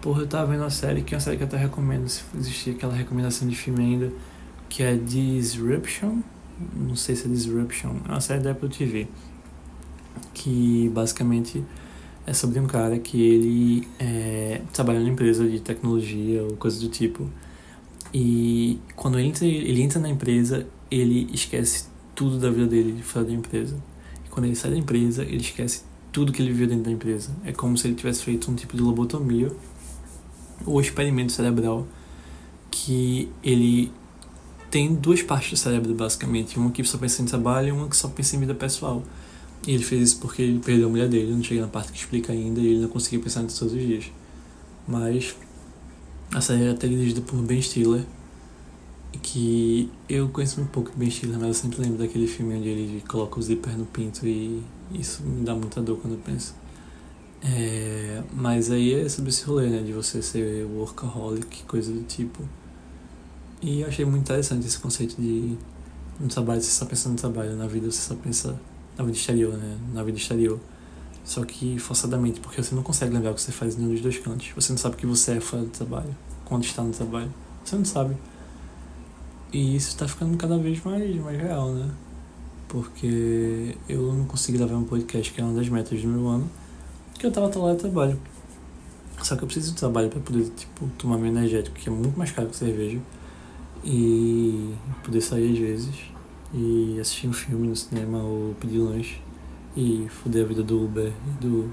Porra, 0.00 0.22
eu 0.22 0.26
tava 0.26 0.50
vendo 0.50 0.60
uma 0.60 0.70
série, 0.70 1.02
que 1.02 1.14
é 1.14 1.16
uma 1.16 1.20
série 1.20 1.36
que 1.36 1.42
eu 1.42 1.46
até 1.46 1.56
recomendo, 1.56 2.08
se 2.08 2.22
existir 2.34 2.70
aquela 2.70 2.94
recomendação 2.94 3.46
de 3.46 3.54
filme 3.54 3.82
ainda, 3.82 4.12
que 4.68 4.82
é 4.82 4.96
Disruption. 4.96 6.20
Não 6.74 6.96
sei 6.96 7.16
se 7.16 7.26
é 7.26 7.28
Disruption, 7.28 7.96
é 8.08 8.12
uma 8.12 8.20
série 8.20 8.42
da 8.42 8.52
Apple 8.52 8.68
TV 8.68 9.08
que 10.40 10.90
basicamente 10.94 11.62
é 12.26 12.32
sobre 12.32 12.58
um 12.58 12.66
cara 12.66 12.98
que 12.98 13.22
ele 13.22 13.88
é, 13.98 14.62
trabalha 14.72 14.98
numa 14.98 15.10
empresa 15.10 15.46
de 15.46 15.60
tecnologia 15.60 16.42
ou 16.42 16.56
coisa 16.56 16.80
do 16.80 16.88
tipo. 16.88 17.28
E 18.12 18.78
quando 18.96 19.18
ele 19.18 19.28
entra, 19.28 19.46
ele 19.46 19.82
entra 19.82 20.00
na 20.00 20.08
empresa, 20.08 20.66
ele 20.90 21.28
esquece 21.30 21.84
tudo 22.14 22.38
da 22.38 22.50
vida 22.50 22.66
dele 22.66 23.02
fora 23.02 23.26
da 23.26 23.32
empresa. 23.32 23.76
E 24.24 24.30
quando 24.30 24.46
ele 24.46 24.56
sai 24.56 24.70
da 24.70 24.78
empresa, 24.78 25.24
ele 25.24 25.42
esquece 25.42 25.82
tudo 26.10 26.32
que 26.32 26.40
ele 26.40 26.52
viveu 26.52 26.68
dentro 26.68 26.84
da 26.84 26.90
empresa. 26.90 27.30
É 27.44 27.52
como 27.52 27.76
se 27.76 27.86
ele 27.86 27.94
tivesse 27.94 28.22
feito 28.24 28.50
um 28.50 28.54
tipo 28.54 28.74
de 28.74 28.82
lobotomia 28.82 29.52
ou 30.64 30.80
experimento 30.80 31.32
cerebral 31.32 31.86
que 32.70 33.28
ele 33.44 33.92
tem 34.70 34.94
duas 34.94 35.20
partes 35.22 35.50
do 35.50 35.56
cérebro 35.56 35.92
basicamente, 35.94 36.58
uma 36.58 36.70
que 36.70 36.82
só 36.84 36.96
pensa 36.96 37.20
em 37.20 37.26
trabalho 37.26 37.68
e 37.68 37.72
uma 37.72 37.88
que 37.88 37.96
só 37.96 38.08
pensa 38.08 38.36
em 38.36 38.40
vida 38.40 38.54
pessoal. 38.54 39.02
E 39.66 39.72
ele 39.74 39.84
fez 39.84 40.02
isso 40.02 40.20
porque 40.20 40.42
ele 40.42 40.58
perdeu 40.58 40.86
a 40.86 40.90
mulher 40.90 41.08
dele, 41.08 41.32
não 41.32 41.42
cheguei 41.42 41.60
na 41.60 41.68
parte 41.68 41.92
que 41.92 41.98
explica 41.98 42.32
ainda, 42.32 42.60
e 42.60 42.66
ele 42.66 42.80
não 42.80 42.88
conseguia 42.88 43.20
pensar 43.20 43.42
nisso 43.42 43.58
todos 43.58 43.74
os 43.74 43.80
dias. 43.80 44.10
Mas 44.88 45.36
a 46.32 46.40
série 46.40 46.64
é 46.64 46.70
até 46.70 46.88
dirigida 46.88 47.20
por 47.20 47.36
Ben 47.42 47.60
Stiller, 47.60 48.04
que 49.22 49.90
eu 50.08 50.28
conheço 50.28 50.60
muito 50.60 50.70
pouco 50.70 50.92
Ben 50.96 51.10
Stiller, 51.10 51.38
mas 51.38 51.48
eu 51.48 51.54
sempre 51.54 51.82
lembro 51.82 51.98
daquele 51.98 52.26
filme 52.26 52.54
onde 52.56 52.68
ele 52.68 53.04
coloca 53.06 53.38
o 53.38 53.42
zíper 53.42 53.76
no 53.76 53.84
pinto 53.84 54.26
e 54.26 54.62
isso 54.92 55.22
me 55.22 55.44
dá 55.44 55.54
muita 55.54 55.82
dor 55.82 55.98
quando 55.98 56.14
eu 56.14 56.20
penso. 56.20 56.54
É, 57.42 58.22
mas 58.34 58.70
aí 58.70 58.94
é 58.94 59.08
sobre 59.08 59.30
esse 59.30 59.44
rolê, 59.44 59.68
né, 59.68 59.82
de 59.82 59.92
você 59.92 60.22
ser 60.22 60.64
workaholic, 60.66 61.64
coisa 61.64 61.92
do 61.92 62.02
tipo. 62.02 62.42
E 63.62 63.80
eu 63.80 63.88
achei 63.88 64.04
muito 64.04 64.22
interessante 64.22 64.66
esse 64.66 64.78
conceito 64.78 65.20
de 65.20 65.56
no 66.18 66.28
trabalho 66.28 66.60
você 66.60 66.70
só 66.70 66.84
pensa 66.84 67.08
no 67.08 67.16
trabalho, 67.16 67.56
na 67.56 67.66
vida 67.66 67.90
você 67.90 68.00
só 68.00 68.14
pensa 68.14 68.58
na 68.96 69.04
vida 69.04 69.16
exterior, 69.16 69.52
né? 69.54 69.78
Na 69.92 70.02
vida 70.02 70.18
exterior. 70.18 70.58
Só 71.24 71.44
que 71.44 71.78
forçadamente, 71.78 72.40
porque 72.40 72.62
você 72.62 72.74
não 72.74 72.82
consegue 72.82 73.12
lembrar 73.12 73.32
o 73.32 73.34
que 73.34 73.42
você 73.42 73.52
faz 73.52 73.76
em 73.76 73.78
nenhum 73.78 73.92
dos 73.92 74.00
dois 74.00 74.18
cantos. 74.18 74.50
Você 74.54 74.72
não 74.72 74.78
sabe 74.78 74.96
o 74.96 74.98
que 74.98 75.06
você 75.06 75.32
é 75.36 75.40
fora 75.40 75.62
do 75.62 75.70
trabalho, 75.70 76.16
quando 76.44 76.64
está 76.64 76.82
no 76.82 76.92
trabalho. 76.92 77.32
Você 77.64 77.76
não 77.76 77.84
sabe. 77.84 78.16
E 79.52 79.76
isso 79.76 79.88
está 79.88 80.06
ficando 80.06 80.36
cada 80.36 80.56
vez 80.58 80.82
mais, 80.82 81.16
mais 81.16 81.40
real, 81.40 81.72
né? 81.72 81.90
Porque 82.68 83.76
eu 83.88 84.12
não 84.12 84.24
consegui 84.24 84.58
gravar 84.58 84.76
um 84.76 84.84
podcast 84.84 85.32
que 85.32 85.40
é 85.40 85.44
uma 85.44 85.54
das 85.54 85.68
metas 85.68 86.00
do 86.00 86.08
meu 86.08 86.28
ano, 86.28 86.48
porque 87.12 87.26
eu 87.26 87.32
tava 87.32 87.46
atrelado 87.46 87.72
ao 87.72 87.76
trabalho. 87.76 88.18
Só 89.22 89.36
que 89.36 89.42
eu 89.42 89.46
preciso 89.46 89.72
de 89.72 89.78
trabalho 89.78 90.08
para 90.08 90.20
poder, 90.20 90.48
tipo, 90.50 90.88
tomar 90.96 91.18
meu 91.18 91.26
energético, 91.26 91.76
que 91.76 91.88
é 91.88 91.92
muito 91.92 92.18
mais 92.18 92.30
caro 92.30 92.48
que 92.48 92.56
cerveja, 92.56 92.98
e 93.84 94.72
poder 95.02 95.20
sair 95.20 95.52
às 95.52 95.58
vezes, 95.58 95.94
e 96.52 96.98
assistir 97.00 97.28
um 97.28 97.32
filme 97.32 97.68
no 97.68 97.76
cinema 97.76 98.18
ou 98.18 98.54
pedir 98.60 98.78
lanche, 98.78 99.20
e 99.76 100.06
foder 100.08 100.44
a 100.44 100.48
vida 100.48 100.62
do 100.62 100.84
Uber 100.84 101.12
e 101.26 101.44
do 101.44 101.72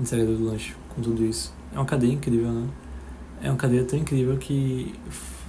entregador 0.00 0.36
do 0.36 0.44
lanche 0.46 0.74
com 0.88 1.02
tudo 1.02 1.24
isso. 1.24 1.52
É 1.72 1.76
uma 1.76 1.84
cadeia 1.84 2.12
incrível, 2.12 2.50
né? 2.50 2.68
É 3.42 3.50
uma 3.50 3.56
cadeia 3.56 3.84
tão 3.84 3.98
incrível 3.98 4.36
que, 4.38 4.94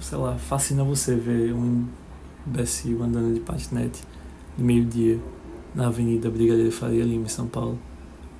sei 0.00 0.18
lá, 0.18 0.36
fascina 0.36 0.84
você 0.84 1.16
ver 1.16 1.54
um 1.54 1.86
imbecil 2.46 3.02
andando 3.02 3.34
de 3.34 3.40
patinete 3.40 4.02
de 4.56 4.62
meio-dia 4.62 5.18
na 5.74 5.86
Avenida 5.86 6.30
Brigadeiro 6.30 6.70
Faria 6.70 7.04
Lima, 7.04 7.24
em 7.24 7.28
São 7.28 7.46
Paulo. 7.46 7.78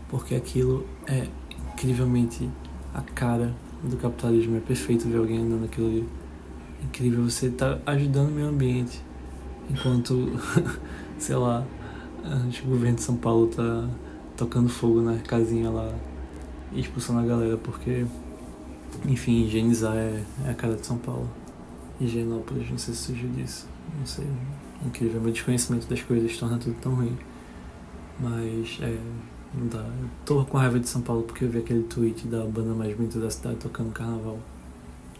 Porque 0.08 0.34
aquilo 0.34 0.86
é 1.06 1.26
incrivelmente 1.72 2.48
a 2.94 3.00
cara 3.00 3.54
do 3.82 3.96
capitalismo. 3.96 4.56
É 4.56 4.60
perfeito 4.60 5.08
ver 5.08 5.18
alguém 5.18 5.38
andando 5.38 5.64
aquilo 5.64 5.86
ali. 5.88 6.08
É 6.80 6.84
incrível, 6.84 7.24
você 7.24 7.46
está 7.46 7.78
ajudando 7.86 8.28
o 8.28 8.32
meio 8.32 8.48
ambiente. 8.48 9.00
Enquanto, 9.70 10.32
sei 11.18 11.36
lá, 11.36 11.64
o 12.24 12.68
governo 12.68 12.96
de 12.96 13.02
São 13.02 13.16
Paulo 13.16 13.48
tá 13.48 13.88
tocando 14.36 14.68
fogo 14.68 15.00
na 15.00 15.18
casinha 15.18 15.70
lá 15.70 15.92
e 16.72 16.80
expulsando 16.80 17.20
a 17.20 17.22
galera, 17.22 17.56
porque, 17.56 18.06
enfim, 19.06 19.44
higienizar 19.44 19.96
é, 19.96 20.22
é 20.46 20.50
a 20.50 20.54
cara 20.54 20.74
de 20.74 20.86
São 20.86 20.98
Paulo. 20.98 21.28
Higienópolis, 22.00 22.70
não 22.70 22.78
sei 22.78 22.94
se 22.94 23.00
surgiu 23.00 23.28
disso. 23.30 23.66
Não 23.98 24.06
sei. 24.06 24.26
Incrível, 24.86 25.20
meu 25.20 25.32
desconhecimento 25.32 25.88
das 25.88 26.00
coisas 26.02 26.36
torna 26.36 26.58
tudo 26.58 26.76
tão 26.80 26.94
ruim. 26.94 27.16
Mas, 28.20 28.78
é, 28.80 28.98
não 29.54 29.66
dá. 29.66 29.78
Eu 29.78 30.08
tô 30.24 30.44
com 30.44 30.58
raiva 30.58 30.78
de 30.78 30.88
São 30.88 31.02
Paulo 31.02 31.22
porque 31.22 31.44
eu 31.44 31.50
vi 31.50 31.58
aquele 31.58 31.82
tweet 31.84 32.26
da 32.26 32.44
banda 32.44 32.74
mais 32.74 32.94
bonita 32.96 33.18
da 33.18 33.30
cidade 33.30 33.56
tocando 33.56 33.92
carnaval. 33.92 34.38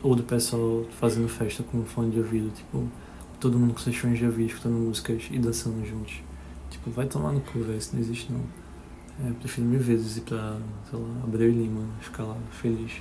Ou 0.02 0.14
do 0.14 0.22
pessoal 0.22 0.84
fazendo 1.00 1.28
festa 1.28 1.64
com 1.64 1.82
fone 1.84 2.12
de 2.12 2.18
ouvido, 2.18 2.52
tipo, 2.54 2.86
todo 3.40 3.58
mundo 3.58 3.74
com 3.74 3.80
seus 3.80 3.96
fones 3.96 4.18
de 4.18 4.26
ouvido, 4.26 4.48
escutando 4.48 4.74
músicas 4.74 5.28
e 5.30 5.38
dançando 5.38 5.84
juntos. 5.86 6.20
Tipo, 6.70 6.90
vai 6.90 7.06
tomar 7.06 7.32
no 7.32 7.40
cu, 7.40 7.60
velho, 7.60 7.78
isso 7.78 7.90
não 7.94 8.00
existe 8.00 8.32
não. 8.32 8.42
É, 9.26 9.32
prefiro 9.32 9.66
mil 9.66 9.80
vezes 9.80 10.16
ir 10.16 10.20
pra, 10.22 10.58
sei 10.88 10.98
lá, 10.98 11.08
Abreu 11.24 11.48
e 11.50 11.52
Lima, 11.52 11.84
ficar 12.00 12.24
lá 12.24 12.36
feliz, 12.52 12.92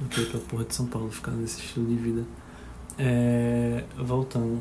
do 0.00 0.08
que 0.08 0.20
ir 0.20 0.30
pra 0.30 0.40
porra 0.40 0.64
de 0.64 0.74
São 0.74 0.86
Paulo, 0.86 1.10
ficar 1.10 1.32
nesse 1.32 1.60
estilo 1.60 1.86
de 1.86 1.96
vida. 1.96 2.24
É, 2.98 3.84
voltando. 3.96 4.60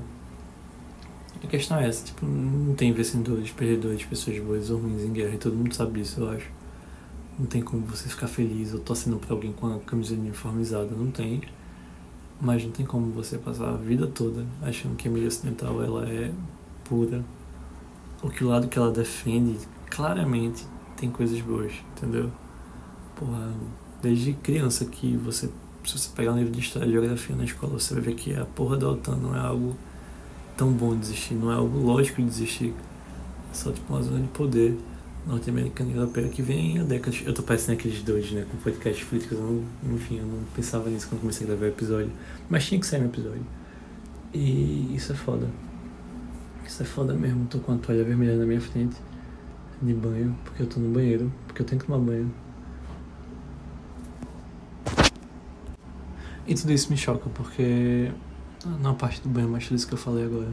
A 1.43 1.47
questão 1.47 1.77
é 1.77 1.87
essa, 1.87 2.03
tipo, 2.03 2.25
não 2.25 2.73
tem 2.73 2.91
vencedores, 2.93 3.51
perdedores, 3.51 4.03
pessoas 4.05 4.39
boas 4.39 4.71
ou 4.71 4.79
ruins 4.79 5.03
em 5.03 5.13
guerra, 5.13 5.35
e 5.35 5.37
todo 5.37 5.55
mundo 5.55 5.73
sabe 5.73 6.01
disso, 6.01 6.21
eu 6.21 6.29
acho. 6.29 6.49
Não 7.37 7.45
tem 7.45 7.61
como 7.61 7.85
você 7.85 8.09
ficar 8.09 8.27
feliz 8.27 8.73
ou 8.73 8.79
torcendo 8.79 9.17
pra 9.17 9.33
alguém 9.35 9.51
com 9.53 9.67
a 9.67 9.79
camiseta 9.79 10.19
uniformizada, 10.19 10.95
não 10.95 11.11
tem. 11.11 11.41
Mas 12.39 12.63
não 12.63 12.71
tem 12.71 12.85
como 12.85 13.11
você 13.11 13.37
passar 13.37 13.69
a 13.69 13.77
vida 13.77 14.05
toda 14.07 14.45
achando 14.61 14.95
que 14.95 15.07
a 15.07 15.11
mídia 15.11 15.27
ocidental 15.27 15.83
ela 15.83 16.07
é 16.07 16.31
pura. 16.83 17.23
O 18.21 18.29
que 18.29 18.43
o 18.43 18.47
lado 18.47 18.67
que 18.67 18.77
ela 18.77 18.91
defende, 18.91 19.57
claramente, 19.89 20.65
tem 20.95 21.09
coisas 21.09 21.39
boas, 21.41 21.73
entendeu? 21.95 22.31
Porra, 23.15 23.51
desde 24.01 24.33
criança 24.33 24.85
que 24.85 25.15
você, 25.17 25.49
se 25.83 25.97
você 25.97 26.09
pegar 26.15 26.33
um 26.33 26.37
livro 26.37 26.51
de 26.51 26.59
história 26.59 26.87
e 26.87 26.91
geografia 26.91 27.35
na 27.35 27.43
escola, 27.43 27.79
você 27.79 27.93
vai 27.95 28.03
ver 28.03 28.15
que 28.15 28.35
a 28.35 28.45
porra 28.45 28.77
da 28.77 28.89
OTAN 28.89 29.15
não 29.15 29.35
é 29.35 29.39
algo 29.39 29.75
tão 30.55 30.71
bom 30.71 30.95
de 30.95 31.01
existir, 31.01 31.35
não 31.35 31.51
é 31.51 31.55
algo 31.55 31.79
lógico 31.79 32.21
de 32.21 32.27
existir. 32.27 32.73
É 33.51 33.53
só 33.53 33.71
tipo 33.71 33.93
uma 33.93 34.01
zona 34.01 34.19
de 34.19 34.27
poder 34.27 34.77
norte-americana 35.27 35.91
e 35.91 35.95
europeia 35.95 36.29
que 36.29 36.41
vem 36.41 36.79
há 36.79 36.83
décadas. 36.83 37.21
Eu 37.25 37.33
tô 37.33 37.43
parecendo 37.43 37.77
aqueles 37.77 38.01
dois, 38.01 38.31
né, 38.31 38.45
com 38.49 38.57
podcast 38.57 39.05
políticos, 39.05 39.37
eu 39.37 39.43
não, 39.43 39.95
enfim, 39.95 40.19
eu 40.19 40.25
não 40.25 40.39
pensava 40.55 40.89
nisso 40.89 41.07
quando 41.09 41.21
comecei 41.21 41.45
a 41.45 41.49
gravar 41.49 41.65
o 41.65 41.67
episódio, 41.67 42.11
mas 42.49 42.65
tinha 42.65 42.79
que 42.79 42.87
sair 42.87 43.01
no 43.01 43.07
episódio. 43.07 43.45
E 44.33 44.95
isso 44.95 45.11
é 45.11 45.15
foda. 45.15 45.47
Isso 46.65 46.81
é 46.81 46.85
foda 46.85 47.13
mesmo, 47.13 47.45
tô 47.47 47.59
com 47.59 47.73
a 47.73 47.77
toalha 47.77 48.03
vermelha 48.03 48.35
na 48.37 48.45
minha 48.45 48.61
frente 48.61 48.95
de 49.81 49.93
banho, 49.93 50.35
porque 50.43 50.63
eu 50.63 50.67
tô 50.67 50.79
no 50.79 50.89
banheiro, 50.89 51.31
porque 51.45 51.61
eu 51.61 51.65
tenho 51.65 51.79
que 51.79 51.87
tomar 51.87 51.99
banho. 51.99 52.33
E 56.45 56.55
tudo 56.55 56.71
isso 56.71 56.89
me 56.89 56.97
choca, 56.97 57.29
porque 57.29 58.11
na 58.79 58.93
parte 58.93 59.21
do 59.21 59.29
banho, 59.29 59.49
mas 59.49 59.65
tudo 59.65 59.75
isso 59.75 59.87
que 59.87 59.93
eu 59.93 59.97
falei 59.97 60.25
agora 60.25 60.49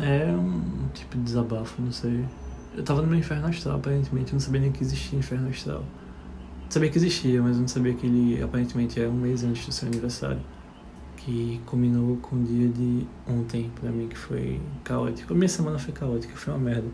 é 0.00 0.26
um 0.32 0.88
tipo 0.92 1.16
de 1.16 1.22
desabafo, 1.22 1.80
não 1.80 1.92
sei. 1.92 2.24
Eu 2.78 2.84
tava 2.84 3.02
no 3.02 3.08
meu 3.08 3.18
inferno 3.18 3.48
astral, 3.48 3.76
aparentemente, 3.78 4.28
eu 4.28 4.34
não 4.34 4.40
sabia 4.40 4.60
nem 4.60 4.70
que 4.70 4.84
existia 4.84 5.18
inferno 5.18 5.48
astral. 5.48 5.82
sabia 6.70 6.88
que 6.88 6.96
existia, 6.96 7.42
mas 7.42 7.56
eu 7.56 7.62
não 7.62 7.68
sabia 7.68 7.92
que 7.92 8.06
ele 8.06 8.40
aparentemente 8.40 9.00
é 9.02 9.08
um 9.08 9.14
mês 9.14 9.42
antes 9.42 9.66
do 9.66 9.72
seu 9.72 9.88
aniversário. 9.88 10.40
Que 11.16 11.60
combinou 11.66 12.18
com 12.18 12.36
o 12.36 12.44
dia 12.44 12.68
de 12.68 13.04
ontem, 13.26 13.68
pra 13.80 13.90
mim, 13.90 14.06
que 14.06 14.16
foi 14.16 14.60
caótico. 14.84 15.32
A 15.32 15.36
minha 15.36 15.48
semana 15.48 15.76
foi 15.76 15.92
caótica, 15.92 16.36
foi 16.36 16.54
uma 16.54 16.60
merda. 16.60 16.86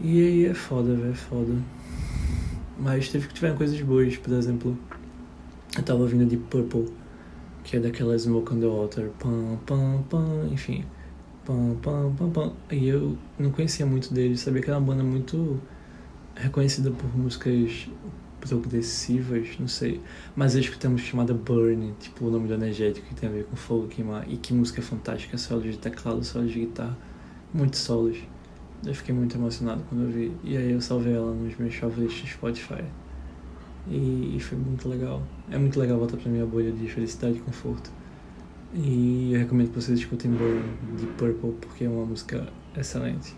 E 0.00 0.20
aí 0.24 0.46
é 0.46 0.54
foda, 0.54 0.94
velho, 0.94 1.10
é 1.10 1.14
foda. 1.14 1.54
Mas 2.78 3.08
teve 3.08 3.26
que 3.26 3.34
tiver 3.34 3.52
coisas 3.56 3.80
boas, 3.80 4.16
por 4.16 4.32
exemplo, 4.32 4.78
eu 5.76 5.82
tava 5.82 6.02
ouvindo 6.02 6.24
de 6.24 6.36
Purple, 6.36 6.86
que 7.64 7.76
é 7.76 7.80
daquela 7.80 8.16
Smoke 8.16 8.54
on 8.54 8.60
the 8.60 8.66
Water, 8.66 9.10
pam, 9.18 9.58
pam, 9.66 10.04
pam, 10.08 10.46
enfim, 10.52 10.84
pam, 11.46 11.76
pam, 11.82 12.14
pam, 12.16 12.30
pam. 12.30 12.52
E 12.70 12.88
eu 12.88 13.16
não 13.38 13.50
conhecia 13.50 13.86
muito 13.86 14.12
deles, 14.12 14.40
sabia 14.40 14.60
que 14.60 14.68
era 14.68 14.78
uma 14.78 14.86
banda 14.86 15.02
muito 15.04 15.60
reconhecida 16.34 16.90
por 16.90 17.16
músicas 17.16 17.88
progressivas, 18.40 19.56
não 19.58 19.68
sei. 19.68 20.00
Mas 20.34 20.54
eu 20.54 20.60
escutei 20.60 20.96
chamada 20.98 21.32
Burn, 21.32 21.94
tipo 22.00 22.26
o 22.26 22.30
nome 22.30 22.48
do 22.48 22.54
energético 22.54 23.06
que 23.06 23.14
tem 23.14 23.28
a 23.28 23.32
ver 23.32 23.44
com 23.44 23.56
fogo 23.56 23.88
queimar. 23.88 24.30
E 24.30 24.36
que 24.36 24.52
música 24.52 24.82
fantástica, 24.82 25.38
solos 25.38 25.64
de 25.64 25.78
teclado, 25.78 26.22
solos 26.24 26.52
de 26.52 26.60
guitarra, 26.60 26.96
muitos 27.54 27.80
solos. 27.80 28.18
Eu 28.84 28.94
fiquei 28.94 29.14
muito 29.14 29.36
emocionado 29.36 29.82
quando 29.88 30.04
eu 30.04 30.10
vi. 30.10 30.32
E 30.44 30.56
aí 30.56 30.72
eu 30.72 30.80
salvei 30.80 31.14
ela 31.14 31.32
nos 31.32 31.56
meus 31.56 31.74
favoritos 31.74 32.20
do 32.20 32.28
Spotify. 32.28 32.84
E, 33.88 34.36
foi 34.40 34.58
muito 34.58 34.88
legal. 34.88 35.22
É 35.50 35.56
muito 35.56 35.78
legal 35.78 35.98
voltar 35.98 36.16
pra 36.16 36.30
minha 36.30 36.44
bolha 36.44 36.72
de 36.72 36.88
felicidade 36.88 37.38
e 37.38 37.40
conforto. 37.40 37.90
E 38.78 39.32
eu 39.32 39.38
recomendo 39.38 39.70
que 39.70 39.80
vocês 39.80 39.98
escutem 39.98 40.30
Burn 40.30 40.62
de 40.98 41.06
Purple 41.06 41.54
porque 41.62 41.84
é 41.84 41.88
uma 41.88 42.04
música 42.04 42.46
excelente. 42.76 43.34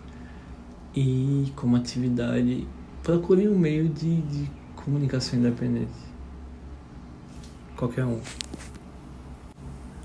E 0.93 1.49
como 1.55 1.77
atividade, 1.77 2.67
procurem 3.01 3.47
um 3.47 3.57
meio 3.57 3.87
de, 3.87 4.21
de 4.21 4.51
comunicação 4.75 5.39
independente. 5.39 5.93
Qualquer 7.77 8.03
um. 8.03 8.19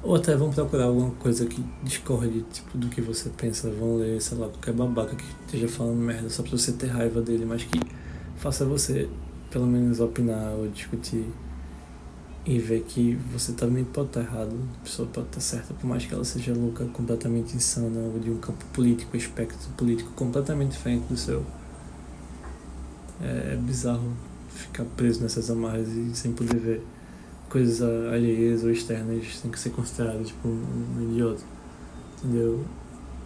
Ou 0.05 0.15
até 0.15 0.37
vão 0.37 0.53
procurar 0.53 0.85
alguma 0.85 1.11
coisa 1.13 1.47
que 1.47 1.65
discorde 1.83 2.43
tipo, 2.53 2.79
do 2.79 2.89
que 2.89 3.01
você 3.01 3.29
pensa. 3.31 3.69
Vão 3.73 3.97
ler, 3.97 4.23
sei 4.23 4.39
lá, 4.39 4.47
qualquer 4.47 4.73
babaca 4.73 5.17
que 5.17 5.25
esteja 5.47 5.67
falando 5.67 5.97
merda 5.97 6.31
só 6.31 6.45
pra 6.45 6.53
você 6.53 6.71
ter 6.73 6.87
raiva 6.87 7.21
dele, 7.21 7.45
mas 7.45 7.65
que 7.65 7.81
faça 8.37 8.65
você 8.65 9.09
pelo 9.51 9.67
menos 9.67 9.99
opinar 9.99 10.53
ou 10.53 10.69
discutir 10.69 11.27
e 12.47 12.59
ver 12.59 12.83
que 12.83 13.15
você 13.33 13.53
também 13.53 13.85
pode 13.85 14.09
estar 14.09 14.21
errado, 14.21 14.53
a 14.81 14.85
pessoa 14.85 15.09
pode 15.09 15.29
estar 15.29 15.41
certa, 15.41 15.73
por 15.73 15.87
mais 15.87 16.05
que 16.05 16.13
ela 16.13 16.25
seja 16.25 16.53
louca, 16.53 16.85
completamente 16.87 17.57
insana, 17.57 18.01
ou 18.13 18.19
de 18.19 18.31
um 18.31 18.37
campo 18.37 18.65
político, 18.67 19.17
espectro 19.17 19.71
político 19.77 20.11
completamente 20.13 20.73
diferente 20.73 21.07
do 21.09 21.17
seu. 21.17 21.45
É, 23.23 23.55
é 23.55 23.57
bizarro 23.57 24.13
ficar 24.51 24.85
preso 24.97 25.23
nessas 25.23 25.51
amarras 25.51 25.89
e 25.89 26.15
sem 26.15 26.33
poder 26.33 26.59
ver 26.59 26.83
coisas 27.49 27.81
alheias 28.13 28.63
ou 28.63 28.71
externas 28.71 29.41
têm 29.41 29.51
que 29.51 29.59
ser 29.59 29.71
consideradas 29.71 30.29
tipo 30.29 30.47
um, 30.47 30.99
um 30.99 31.11
idiota. 31.11 31.43
Entendeu? 32.19 32.65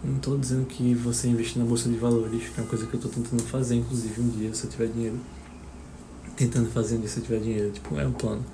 Não 0.01 0.15
estou 0.15 0.37
dizendo 0.37 0.65
que 0.65 0.93
você 0.93 1.27
investir 1.27 1.61
na 1.61 1.67
bolsa 1.67 1.89
de 1.89 1.97
valores, 1.97 2.47
que 2.47 2.59
é 2.59 2.63
uma 2.63 2.69
coisa 2.69 2.85
que 2.85 2.93
eu 2.93 2.99
estou 2.99 3.11
tentando 3.11 3.43
fazer, 3.43 3.75
inclusive 3.75 4.21
um 4.21 4.29
dia, 4.29 4.53
se 4.53 4.63
eu 4.63 4.69
tiver 4.69 4.87
dinheiro. 4.87 5.19
Tentando 6.37 6.69
fazer 6.69 6.95
um 6.95 6.99
dia 6.99 7.09
se 7.09 7.19
eu 7.19 7.23
tiver 7.23 7.39
dinheiro, 7.39 7.71
tipo, 7.71 7.99
é 7.99 8.07
um 8.07 8.13
plano. 8.13 8.45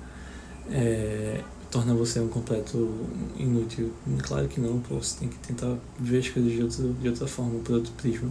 É, 0.70 1.40
torna 1.70 1.94
você 1.94 2.20
um 2.20 2.28
completo 2.28 2.90
inútil. 3.36 3.92
Claro 4.22 4.48
que 4.48 4.60
não, 4.60 4.80
pô, 4.80 4.96
você 4.96 5.20
tem 5.20 5.28
que 5.28 5.38
tentar 5.38 5.76
ver 5.98 6.18
as 6.18 6.28
coisas 6.28 6.52
de 6.52 6.62
outra, 6.62 6.88
de 7.00 7.08
outra 7.08 7.26
forma, 7.26 7.60
por 7.60 7.76
outro 7.76 7.92
prisma. 7.92 8.30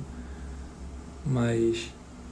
Mas 1.25 1.89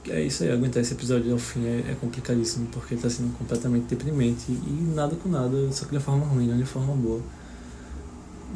é 0.08 0.22
isso 0.22 0.42
aí, 0.44 0.50
aguentar 0.50 0.82
esse 0.82 0.92
episódio 0.92 1.32
ao 1.32 1.38
fim 1.38 1.64
é, 1.66 1.92
é 1.92 1.96
complicadíssimo, 2.00 2.68
porque 2.70 2.94
tá 2.94 3.08
sendo 3.08 3.36
completamente 3.38 3.86
deprimente 3.86 4.52
e 4.52 4.92
nada 4.94 5.16
com 5.16 5.28
nada, 5.28 5.72
só 5.72 5.86
que 5.86 5.96
de 5.96 6.02
forma 6.02 6.26
ruim, 6.26 6.46
não 6.48 6.56
de 6.56 6.64
forma 6.64 6.94
boa. 6.94 7.20